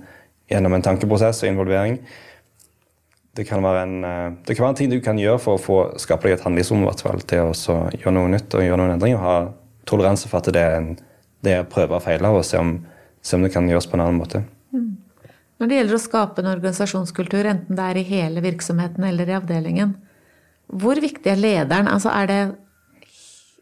gjennom 0.51 0.75
en 0.75 0.83
tankeprosess 0.83 1.43
og 1.43 1.51
involvering. 1.51 1.99
Det 3.37 3.45
kan, 3.45 3.61
en, 3.61 4.03
eh, 4.03 4.31
det 4.47 4.55
kan 4.55 4.65
være 4.65 4.73
en 4.73 4.77
ting 4.79 4.89
du 4.89 4.97
kan 5.05 5.19
gjøre 5.21 5.37
for 5.37 5.57
å 5.57 5.61
få 5.61 5.77
skape 6.01 6.25
deg 6.25 6.39
et 6.39 6.45
handlingsrom 6.47 6.87
til 7.29 7.43
å 7.45 7.75
gjøre 7.93 8.13
noe 8.15 8.31
nytt 8.33 8.55
og 8.57 8.65
gjøre 8.65 8.79
noen 8.81 8.95
endringer. 8.95 9.21
Ha 9.21 9.35
toleranse 9.85 10.29
for 10.31 10.41
at 10.41 10.49
det 10.55 10.63
er, 10.63 10.77
en, 10.79 10.95
det 11.45 11.53
er 11.53 11.61
å 11.61 11.69
prøve 11.69 11.99
og 11.99 12.05
feile 12.07 12.31
og 12.33 12.41
se 12.47 12.57
om, 12.57 12.79
se 13.21 13.37
om 13.37 13.45
det 13.45 13.53
kan 13.53 13.69
gjøres 13.69 13.85
på 13.85 13.99
en 13.99 14.07
annen 14.07 14.17
måte. 14.17 14.41
Når 15.57 15.69
det 15.69 15.77
gjelder 15.79 15.97
å 15.97 16.01
skape 16.01 16.41
en 16.41 16.51
organisasjonskultur, 16.51 17.47
enten 17.49 17.77
det 17.77 17.85
er 17.85 17.97
i 17.97 18.05
hele 18.09 18.43
virksomheten 18.45 19.05
eller 19.07 19.29
i 19.29 19.37
avdelingen, 19.37 19.95
hvor 20.67 20.99
viktig 21.01 21.31
er 21.31 21.39
lederen? 21.39 21.89
Altså 21.89 22.11
er 22.13 22.29
det, 22.29 22.41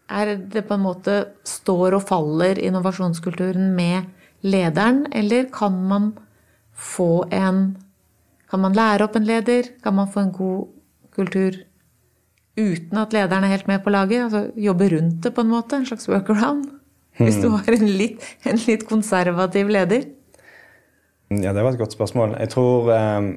er 0.07 0.35
det 0.55 0.65
på 0.67 0.75
en 0.75 0.83
måte 0.83 1.19
står 1.47 1.99
og 1.99 2.07
faller 2.09 2.59
innovasjonskulturen 2.63 3.71
med 3.77 4.07
lederen, 4.43 5.05
eller 5.15 5.47
kan 5.53 5.77
man 5.87 6.13
få 6.75 7.25
en 7.31 7.75
Kan 8.51 8.61
man 8.63 8.75
lære 8.77 9.03
opp 9.07 9.15
en 9.15 9.27
leder? 9.27 9.71
Kan 9.83 9.95
man 9.97 10.11
få 10.11 10.25
en 10.25 10.31
god 10.35 10.67
kultur 11.15 11.61
uten 12.55 12.97
at 12.97 13.13
lederen 13.13 13.43
er 13.43 13.53
helt 13.55 13.67
med 13.67 13.83
på 13.83 13.89
laget? 13.89 14.23
Altså 14.23 14.51
jobbe 14.55 14.89
rundt 14.95 15.23
det 15.23 15.33
på 15.35 15.41
en 15.41 15.51
måte? 15.51 15.75
En 15.75 15.85
slags 15.85 16.09
workaround? 16.09 16.65
Hvis 17.17 17.39
du 17.39 17.49
har 17.49 17.71
en 17.71 17.87
litt, 17.87 18.23
en 18.45 18.59
litt 18.67 18.83
konservativ 18.87 19.69
leder? 19.71 20.03
Ja, 21.31 21.53
Det 21.53 21.63
var 21.63 21.71
et 21.71 21.79
godt 21.79 21.93
spørsmål. 21.95 22.35
Jeg 22.39 22.49
tror 22.49 22.91
eh, 22.91 23.29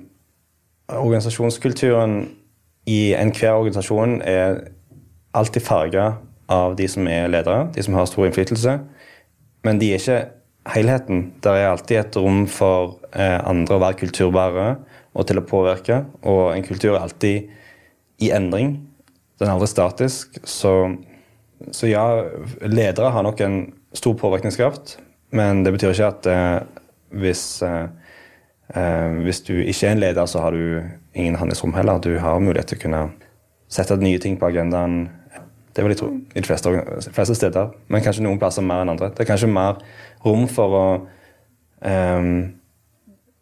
organisasjonskulturen 0.88 2.28
i 2.86 3.14
enhver 3.14 3.52
organisasjon 3.52 4.20
er 4.22 4.60
alltid 5.34 5.62
farga 5.62 6.12
av 6.48 6.76
de 6.76 6.88
som 6.88 7.06
er 7.08 7.28
ledere, 7.28 7.68
de 7.74 7.82
som 7.84 7.94
har 7.94 8.08
stor 8.08 8.26
innflytelse. 8.26 8.78
Men 9.64 9.80
de 9.80 9.92
er 9.92 10.00
ikke 10.00 10.20
helheten. 10.74 11.28
Det 11.42 11.52
er 11.54 11.70
alltid 11.70 12.00
et 12.00 12.18
rom 12.20 12.44
for 12.50 12.98
eh, 13.12 13.38
andre 13.48 13.78
å 13.78 13.82
være 13.82 14.00
kulturbærere 14.02 14.70
og 15.18 15.26
til 15.28 15.40
å 15.40 15.46
påvirke. 15.48 16.02
Og 16.28 16.52
en 16.54 16.66
kultur 16.66 16.94
er 16.94 17.02
alltid 17.02 17.48
i 18.24 18.30
endring. 18.34 18.76
Den 19.38 19.48
er 19.48 19.54
aldri 19.54 19.70
statisk. 19.70 20.40
Så, 20.48 20.72
så 21.70 21.90
ja, 21.90 22.04
ledere 22.66 23.12
har 23.14 23.26
nok 23.26 23.42
en 23.44 23.60
stor 23.96 24.16
påvirkningskraft, 24.18 24.98
men 25.34 25.64
det 25.64 25.72
betyr 25.74 25.94
ikke 25.94 26.10
at 26.12 26.28
eh, 26.30 26.58
hvis, 27.18 27.44
eh, 27.62 27.86
eh, 28.74 29.18
hvis 29.24 29.42
du 29.46 29.54
ikke 29.56 29.88
er 29.88 29.94
en 29.94 30.02
leder, 30.02 30.26
så 30.28 30.44
har 30.44 30.56
du 30.56 30.82
ingen 31.14 31.38
handlingsrom 31.40 31.74
heller. 31.76 32.02
Du 32.02 32.18
har 32.20 32.42
mulighet 32.42 32.72
til 32.72 32.80
å 32.80 32.84
kunne 32.86 33.02
sette 33.72 33.96
nye 34.00 34.20
ting 34.22 34.38
på 34.40 34.48
agendaen. 34.50 35.06
Det 35.78 35.84
vil 35.86 35.92
jeg 35.94 35.98
tro 36.00 36.08
i 36.10 36.40
de 36.40 36.42
fleste, 36.42 36.70
fleste, 37.14 37.34
steder, 37.38 37.68
men 37.86 38.02
kanskje 38.02 38.24
noen 38.24 38.40
plasser 38.40 38.64
mer 38.66 38.80
enn 38.82 38.90
andre. 38.96 39.12
Det 39.14 39.22
er 39.22 39.28
kanskje 39.28 39.46
mer 39.46 39.76
rom 40.24 40.48
for 40.50 40.74
å 40.74 40.86
um, 41.86 42.32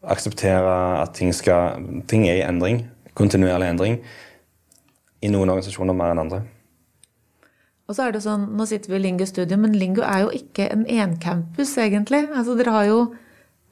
akseptere 0.04 0.74
at 1.00 1.14
ting, 1.16 1.32
skal, 1.32 1.80
ting 2.12 2.26
er 2.28 2.42
i 2.42 2.44
endring, 2.44 2.82
kontinuerlig 3.16 3.70
endring, 3.72 3.96
i 5.24 5.32
noen 5.32 5.48
organisasjoner 5.54 5.96
mer 5.96 6.12
enn 6.12 6.20
andre. 6.26 6.42
Og 7.88 7.96
så 7.96 8.04
er 8.04 8.12
det 8.12 8.20
sånn, 8.26 8.50
Nå 8.58 8.68
sitter 8.68 8.92
vi 8.92 9.00
i 9.00 9.04
Lingo 9.06 9.24
Studio, 9.32 9.56
men 9.62 9.78
Lingo 9.80 10.04
er 10.04 10.26
jo 10.26 10.36
ikke 10.36 10.68
en 10.74 10.84
encampus, 10.84 11.72
egentlig. 11.80 12.26
Altså, 12.34 12.58
Dere 12.60 12.76
har 12.76 12.90
jo 12.90 13.00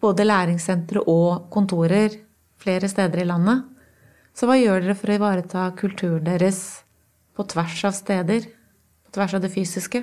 både 0.01 0.25
læringssentre 0.25 1.05
og 1.05 1.51
kontorer 1.53 2.17
flere 2.65 2.89
steder 2.89 3.21
i 3.21 3.29
landet. 3.29 3.69
Så 4.33 4.49
hva 4.49 4.57
gjør 4.57 4.89
dere 4.89 4.97
for 4.97 5.13
å 5.13 5.21
ivareta 5.21 5.69
kulturen 5.77 6.25
deres 6.33 6.63
på 7.37 7.45
tvers 7.53 7.85
av 7.91 7.93
steder? 8.01 8.54
Tvers 9.15 9.35
av 9.35 9.45
det 9.45 9.53
fysiske? 9.55 10.03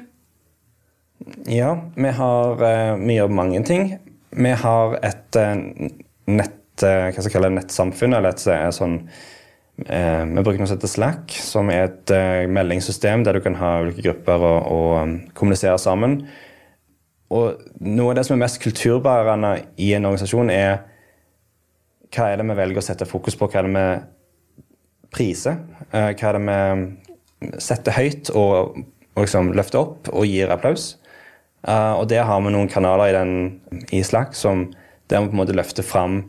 Ja, 1.46 1.74
vi 1.96 2.10
har 2.16 2.64
uh, 2.64 2.96
Vi 3.08 3.18
gjør 3.18 3.34
mange 3.36 3.60
ting. 3.68 3.98
Vi 4.32 4.54
har 4.64 4.98
et 5.04 5.38
uh, 5.38 5.56
nett, 6.32 6.84
uh, 6.86 7.10
hva 7.10 7.18
skal 7.18 7.28
jeg 7.28 7.36
kalle 7.36 7.52
nettsamfunn, 7.58 8.16
eller 8.16 8.32
et 8.32 8.76
sånn 8.76 9.02
vi 9.82 10.42
bruker 10.44 10.60
noe 10.60 10.68
som 10.70 10.76
heter 10.76 10.90
Slack, 10.92 11.32
som 11.42 11.70
er 11.74 11.88
et 11.88 12.12
meldingssystem 12.54 13.24
der 13.26 13.34
du 13.34 13.42
kan 13.42 13.56
ha 13.58 13.70
ulike 13.82 14.04
grupper 14.06 14.44
og, 14.46 14.68
og 14.70 14.90
um, 15.00 15.14
kommunisere 15.34 15.80
sammen. 15.82 16.20
Og 17.34 17.64
noe 17.82 18.12
av 18.12 18.20
det 18.20 18.26
som 18.28 18.36
er 18.36 18.44
mest 18.44 18.60
kulturbærende 18.62 19.56
i 19.82 19.88
en 19.98 20.06
organisasjon, 20.06 20.52
er 20.54 20.84
hva 22.14 22.28
er 22.28 22.38
det 22.38 22.46
vi 22.52 22.60
velger 22.60 22.84
å 22.84 22.86
sette 22.92 23.10
fokus 23.10 23.40
på, 23.40 23.50
hva 23.50 23.64
er 23.64 23.70
det 23.72 23.74
vi 23.74 23.88
priser, 25.18 25.58
hva 25.90 26.06
er 26.14 26.38
det 26.38 26.44
vi 26.46 27.58
setter 27.72 27.98
høyt 27.98 28.34
og 28.38 28.84
og 29.16 29.26
liksom 29.26 29.52
løfter 29.58 29.82
opp 29.82 30.12
og 30.12 30.28
gir 30.28 30.52
applaus. 30.54 30.96
Uh, 31.68 32.00
og 32.00 32.08
der 32.10 32.26
har 32.26 32.42
vi 32.42 32.54
noen 32.54 32.70
kanaler 32.72 33.12
i, 33.12 33.18
den, 33.18 33.84
i 33.94 34.02
Slack 34.06 34.34
som 34.38 34.70
der 35.12 35.22
vi 35.22 35.30
på 35.30 35.36
en 35.36 35.42
måte 35.42 35.56
løfter 35.58 35.86
fram 35.86 36.24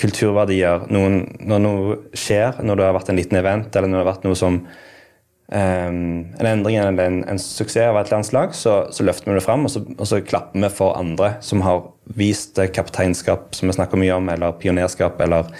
kulturverdier. 0.00 0.88
Noen, 0.92 1.22
når 1.44 1.62
noe 1.62 2.00
skjer, 2.18 2.58
når 2.64 2.80
det 2.80 2.88
har 2.88 2.96
vært 2.96 3.12
en 3.12 3.20
liten 3.20 3.38
event, 3.38 3.70
eller 3.76 3.90
når 3.90 4.00
det 4.00 4.02
har 4.02 4.10
vært 4.10 4.26
noe 4.26 4.38
som 4.38 4.58
um, 4.58 6.00
en 6.40 6.48
endring 6.50 6.80
eller 6.80 7.06
en, 7.06 7.20
en, 7.30 7.40
suksess 7.40 7.90
av 7.90 8.00
et 8.00 8.08
eller 8.08 8.18
annet 8.18 8.30
slag, 8.32 8.56
så, 8.58 8.76
så 8.94 9.06
løfter 9.06 9.30
vi 9.30 9.38
det 9.38 9.44
fram, 9.46 9.68
og 9.68 9.72
så, 9.72 9.84
og 9.94 10.10
så, 10.10 10.20
klapper 10.26 10.66
vi 10.66 10.72
for 10.74 10.98
andre 10.98 11.36
som 11.44 11.62
har 11.64 11.86
vist 12.18 12.58
kapteinskap, 12.74 13.52
som 13.56 13.70
vi 13.70 13.78
snakker 13.78 14.00
mye 14.00 14.18
om, 14.18 14.28
eller 14.34 14.56
pionerskap, 14.60 15.20
eller, 15.24 15.52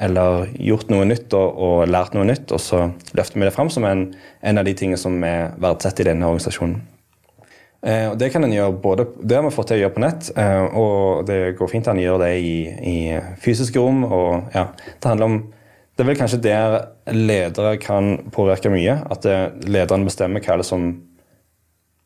eller 0.00 0.46
gjort 0.62 0.92
noe 0.92 1.06
nytt 1.08 1.34
og, 1.34 1.58
og, 1.58 1.80
lært 1.90 2.14
noe 2.14 2.26
nytt. 2.28 2.52
Og 2.54 2.62
så 2.62 2.84
løfter 3.18 3.40
vi 3.40 3.48
det 3.48 3.54
fram 3.56 3.70
som 3.72 3.86
en, 3.88 4.06
en 4.40 4.60
av 4.60 4.68
de 4.68 4.74
tingene 4.78 5.00
som 5.00 5.16
vi 5.18 5.32
verdsetter 5.58 6.06
i 6.06 6.12
denne 6.12 6.30
organisasjonen. 6.30 6.78
Eh, 7.86 8.06
og 8.10 8.16
Det 8.18 8.30
kan 8.34 8.44
en 8.44 8.54
gjøre 8.54 8.78
både, 8.82 9.06
det 9.22 9.38
har 9.38 9.44
vi 9.46 9.54
fått 9.54 9.70
til 9.70 9.78
å 9.78 9.82
gjøre 9.84 9.94
på 9.94 10.02
nett, 10.02 10.30
eh, 10.34 10.64
og 10.78 11.26
det 11.28 11.54
går 11.58 11.70
fint 11.70 11.90
an 11.90 12.00
å 12.00 12.02
gjøre 12.02 12.24
det 12.24 12.32
i, 12.42 12.56
i 12.66 12.96
fysiske 13.42 13.78
rom. 13.82 14.02
og 14.06 14.54
ja, 14.54 14.68
Det 14.98 15.10
handler 15.12 15.30
om 15.30 15.38
det 15.98 16.04
er 16.04 16.08
vel 16.12 16.18
kanskje 16.20 16.38
der 16.38 16.74
ledere 17.10 17.72
kan 17.82 18.28
påvirke 18.30 18.70
mye. 18.70 19.00
At 19.10 19.24
lederne 19.66 20.06
bestemmer 20.06 20.44
hva 20.46 20.60
det 20.60 20.66
som 20.68 20.92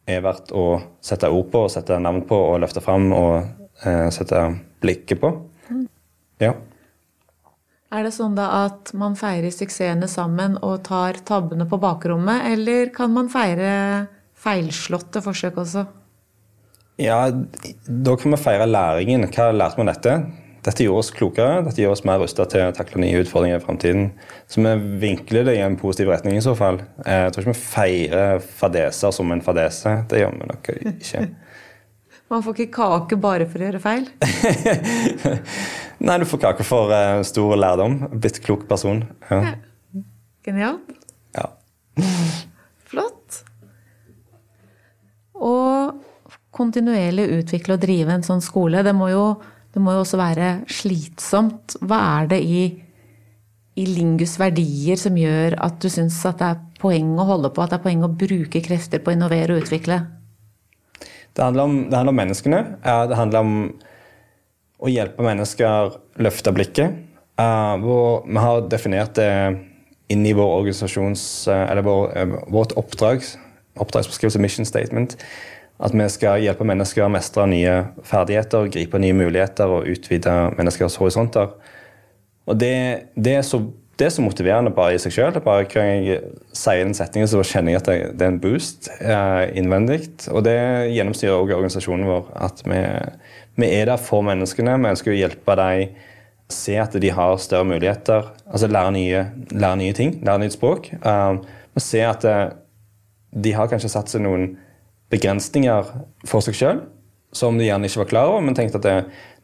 er 0.08 0.22
verdt 0.24 0.52
å 0.56 0.80
sette 1.04 1.28
ord 1.28 1.50
på, 1.52 1.66
sette 1.68 1.98
navn 2.00 2.22
på 2.28 2.38
og 2.54 2.60
løfte 2.62 2.80
fram 2.80 3.10
og 3.12 3.34
eh, 3.84 4.08
sette 4.14 4.46
blikket 4.82 5.20
på. 5.20 5.32
Ja. 6.42 6.54
Er 7.92 8.06
det 8.06 8.14
sånn 8.16 8.36
da 8.38 8.46
at 8.64 8.94
man 8.96 9.16
feirer 9.20 9.52
suksessene 9.52 10.08
sammen 10.08 10.54
og 10.64 10.78
tar 10.86 11.18
tabbene 11.28 11.66
på 11.68 11.76
bakrommet, 11.80 12.46
eller 12.54 12.88
kan 12.94 13.12
man 13.12 13.28
feire 13.32 13.72
feilslåtte 14.42 15.20
forsøk 15.24 15.58
også? 15.60 15.84
Ja, 17.00 17.26
da 17.28 18.14
kan 18.16 18.32
vi 18.32 18.40
feire 18.40 18.68
læringen. 18.68 19.26
Hva 19.28 19.50
lærte 19.52 19.76
vi 19.76 19.84
av 19.84 19.92
dette? 19.92 20.16
Dette 20.62 20.84
gjør 20.86 21.00
oss 21.00 21.10
klokere, 21.10 21.62
dette 21.66 21.82
gjør 21.82 21.96
oss 21.96 22.04
mer 22.06 22.20
rusta 22.22 22.46
til 22.48 22.68
å 22.68 22.74
takle 22.76 23.02
nye 23.02 23.24
utfordringer 23.24 23.58
i 23.58 23.64
framtiden. 23.64 24.10
Så 24.46 24.62
vi 24.62 24.74
vinkler 25.02 25.48
det 25.48 25.56
i 25.58 25.62
en 25.64 25.76
positiv 25.76 26.12
retning 26.12 26.38
i 26.38 26.44
så 26.44 26.54
fall. 26.56 26.78
Jeg 27.02 27.32
tror 27.34 27.44
ikke 27.44 27.54
vi 27.56 27.64
feirer 27.66 28.44
fadeser 28.62 29.12
som 29.16 29.34
en 29.34 29.42
fadese. 29.44 29.98
Det 30.08 30.22
gjør 30.22 30.36
vi 30.38 30.52
nok 30.52 30.72
ikke. 30.78 31.26
Man 32.32 32.40
får 32.40 32.62
ikke 32.62 32.72
kake 32.78 33.18
bare 33.20 33.44
for 33.50 33.60
å 33.60 33.66
gjøre 33.66 33.80
feil? 33.82 34.06
Nei, 36.02 36.18
du 36.18 36.26
får 36.26 36.40
kake 36.42 36.66
for 36.66 36.90
uh, 36.90 37.22
stor 37.26 37.54
lærdom. 37.58 38.00
Blitt 38.18 38.40
klok 38.42 38.66
person. 38.70 39.04
Ja. 39.30 39.40
Ja. 39.46 40.02
Genialt. 40.42 40.94
Ja. 41.36 41.46
Flott. 42.90 43.42
Og 45.38 46.00
kontinuerlig 46.52 47.28
utvikle 47.38 47.78
og 47.78 47.84
drive 47.84 48.16
en 48.16 48.26
sånn 48.26 48.42
skole, 48.44 48.82
det 48.84 48.94
må 48.96 49.12
jo 49.12 49.26
det 49.72 49.80
må 49.80 49.94
jo 49.94 50.02
også 50.02 50.18
være 50.20 50.48
slitsomt. 50.68 51.78
Hva 51.80 51.98
er 52.18 52.26
det 52.34 52.40
i, 52.44 52.64
i 53.80 53.86
Lingus 53.88 54.34
verdier 54.40 55.00
som 55.00 55.16
gjør 55.16 55.56
at 55.64 55.78
du 55.80 55.88
syns 55.92 56.18
at 56.28 56.42
det 56.42 56.50
er 56.50 56.60
poeng 56.82 57.14
å 57.16 57.24
holde 57.28 57.52
på, 57.54 57.62
at 57.62 57.72
det 57.72 57.78
er 57.78 57.86
poeng 57.86 58.04
å 58.04 58.10
bruke 58.12 58.60
krefter 58.64 59.00
på 59.00 59.12
å 59.12 59.16
innovere 59.16 59.56
og 59.56 59.64
utvikle? 59.64 60.02
Det 61.32 61.40
handler 61.40 61.64
om, 61.64 61.78
det 61.88 61.96
handler 61.96 62.12
om 62.12 62.20
menneskene. 62.20 62.60
Det 62.84 63.16
handler 63.16 63.46
om 63.46 63.54
å 64.82 64.90
hjelpe 64.90 65.24
mennesker 65.24 65.96
løfte 66.22 66.52
blikket. 66.54 66.98
Hvor 67.38 68.26
vi 68.26 68.42
har 68.42 68.66
definert 68.70 69.16
det 69.16 69.30
inn 70.12 70.26
i 70.28 70.34
vår 70.36 70.50
organisasjons 70.58 71.22
Eller 71.48 71.80
vår, 71.82 72.10
uh, 72.12 72.34
vårt 72.52 72.74
oppdrag, 72.76 73.24
oppdragsbeskrivelse, 73.80 74.42
mission 74.42 74.68
statement 74.68 75.16
at 75.82 75.94
vi 75.96 76.08
skal 76.12 76.42
hjelpe 76.42 76.66
mennesker 76.66 77.04
å 77.06 77.10
mestre 77.10 77.44
nye 77.50 77.76
ferdigheter, 78.06 78.68
gripe 78.70 79.00
nye 79.02 79.16
muligheter 79.16 79.70
og 79.78 79.88
utvide 79.90 80.34
menneskers 80.58 80.98
horisonter. 81.00 81.54
Og 82.46 82.58
det, 82.58 82.74
det, 83.16 83.36
er, 83.40 83.46
så, 83.46 83.58
det 83.98 84.06
er, 84.06 84.12
så, 84.14 84.22
motiverende 84.22 84.72
bare 84.74 84.94
i 84.94 85.00
seg 85.02 85.14
sjøl. 85.14 85.40
Bare 85.42 85.66
gang 85.70 86.06
jeg 86.06 86.20
sier 86.54 86.84
den 86.84 86.94
setningen, 86.98 87.30
så 87.30 87.42
kjenner 87.46 87.74
jeg 87.74 87.82
at 87.82 87.90
det, 87.90 87.96
det 88.18 88.26
er 88.26 88.34
en 88.34 88.40
boost 88.42 88.90
innvendig. 89.58 90.04
Og 90.30 90.44
det 90.46 90.56
gjennomstyrer 90.94 91.34
også 91.34 91.58
organisasjonen 91.58 92.10
vår. 92.10 92.30
At 92.50 92.62
vi, 92.66 92.82
vi, 93.58 93.68
er 93.68 93.90
der 93.90 94.00
for 94.00 94.24
menneskene. 94.26 94.78
Vi 94.80 94.92
ønsker 94.92 95.12
å 95.12 95.18
hjelpe 95.18 95.56
dem 95.60 96.00
se 96.52 96.76
at 96.76 96.96
de 97.00 97.10
har 97.14 97.38
større 97.40 97.68
muligheter. 97.68 98.26
Altså 98.44 98.68
lære 98.68 98.92
nye, 98.96 99.26
lære 99.50 99.78
nye 99.80 99.96
ting, 99.96 100.18
lære 100.24 100.44
nytt 100.44 100.56
språk. 100.56 100.90
Um, 101.00 101.40
og 101.72 101.80
se 101.80 102.02
at 102.04 102.26
eh, 102.28 102.50
de 103.32 103.54
har 103.56 103.70
kanskje 103.70 103.88
satt 103.94 104.12
seg 104.12 104.20
noen 104.26 104.50
begrensninger 105.12 105.88
for 106.28 106.44
seg 106.44 106.58
sjøl 106.58 106.82
som 107.32 107.56
de 107.56 107.64
gjerne 107.64 107.88
ikke 107.88 108.02
var 108.02 108.10
klar 108.10 108.30
over, 108.30 108.44
men 108.44 108.56
tenkte 108.56 108.78
at 108.80 108.86
det, 108.86 108.96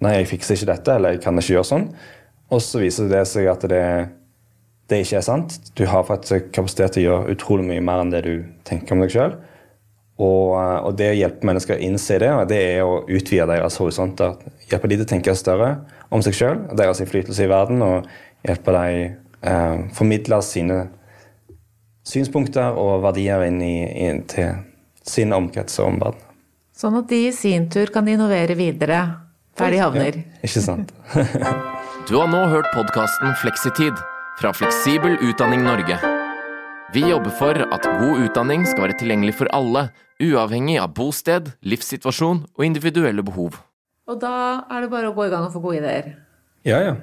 nei, 0.04 0.18
jeg 0.18 0.30
fikser 0.34 0.58
ikke 0.58 0.70
dette, 0.74 0.96
eller 0.98 1.14
jeg 1.14 1.22
kan 1.24 1.40
ikke 1.40 1.54
gjøre 1.54 1.68
sånn. 1.70 1.86
Og 2.52 2.60
så 2.64 2.82
viser 2.82 3.08
det 3.08 3.22
seg 3.28 3.48
at 3.48 3.64
det, 3.70 3.84
det 4.92 5.00
ikke 5.04 5.20
er 5.20 5.24
sant. 5.24 5.56
Du 5.76 5.86
har 5.88 6.04
faktisk 6.08 6.50
kapasitet 6.52 6.96
til 6.96 7.06
å 7.06 7.08
gjøre 7.08 7.36
utrolig 7.36 7.64
mye 7.70 7.84
mer 7.84 8.04
enn 8.04 8.12
det 8.12 8.22
du 8.28 8.34
tenker 8.68 8.96
om 8.96 9.04
deg 9.04 9.14
sjøl. 9.14 9.38
Og, 10.18 10.56
og, 10.58 10.92
det 10.98 11.12
å 11.12 11.14
hjelpe 11.14 11.46
mennesker 11.46 11.76
å 11.76 11.82
innse 11.86 12.16
det, 12.18 12.30
det 12.50 12.58
er 12.72 12.80
å 12.82 13.04
utvide 13.06 13.46
deres 13.52 13.78
horisonter. 13.78 14.34
Hjelpe 14.66 14.90
dem 14.90 14.98
til 14.98 15.06
å 15.06 15.10
tenke 15.12 15.34
større 15.38 15.68
om 16.10 16.24
seg 16.26 16.34
sjøl, 16.34 16.64
deres 16.74 16.98
innflytelse 17.04 17.46
i 17.46 17.50
verden, 17.50 17.84
og 17.86 18.08
hjelpe 18.46 18.74
dem 18.74 19.14
eh, 19.46 19.84
formidle 19.94 20.40
sine 20.42 20.80
synspunkter 22.08 22.74
og 22.80 23.04
verdier 23.04 23.46
inn, 23.46 23.62
i, 23.62 23.76
inn 24.08 24.24
til 24.30 24.58
sin 25.06 25.34
omkrets 25.36 25.78
og 25.78 25.92
omverden. 25.92 26.26
Sånn 26.78 26.98
at 26.98 27.08
de 27.10 27.24
i 27.28 27.32
sin 27.34 27.66
tur 27.70 27.90
kan 27.94 28.06
innovere 28.10 28.58
videre 28.58 29.00
der 29.58 29.74
de 29.74 29.82
havner. 29.82 30.20
Ja, 30.22 30.44
ikke 30.46 30.62
sant. 30.62 30.94
du 32.10 32.14
har 32.18 32.30
nå 32.30 32.44
hørt 32.50 32.70
podkasten 32.74 33.34
Fleksitid 33.42 33.98
fra 34.38 34.54
Fleksibel 34.54 35.18
utdanning 35.30 35.66
Norge. 35.66 36.17
Vi 36.88 37.02
jobber 37.04 37.28
for 37.36 37.52
at 37.52 37.84
god 37.84 38.20
utdanning 38.24 38.62
skal 38.64 38.86
være 38.86 38.94
tilgjengelig 38.96 39.34
for 39.36 39.50
alle, 39.52 39.90
uavhengig 40.24 40.78
av 40.80 40.94
bosted, 40.96 41.50
livssituasjon 41.60 42.38
og 42.56 42.62
individuelle 42.64 43.20
behov. 43.20 43.58
Og 44.08 44.16
da 44.22 44.30
er 44.72 44.86
det 44.86 44.88
bare 44.94 45.10
å 45.10 45.16
gå 45.16 45.26
i 45.26 45.32
gang 45.34 45.44
og 45.44 45.52
få 45.52 45.60
gode 45.66 45.82
ideer. 45.82 46.14
Ja, 46.64 46.78
ja. 46.86 46.94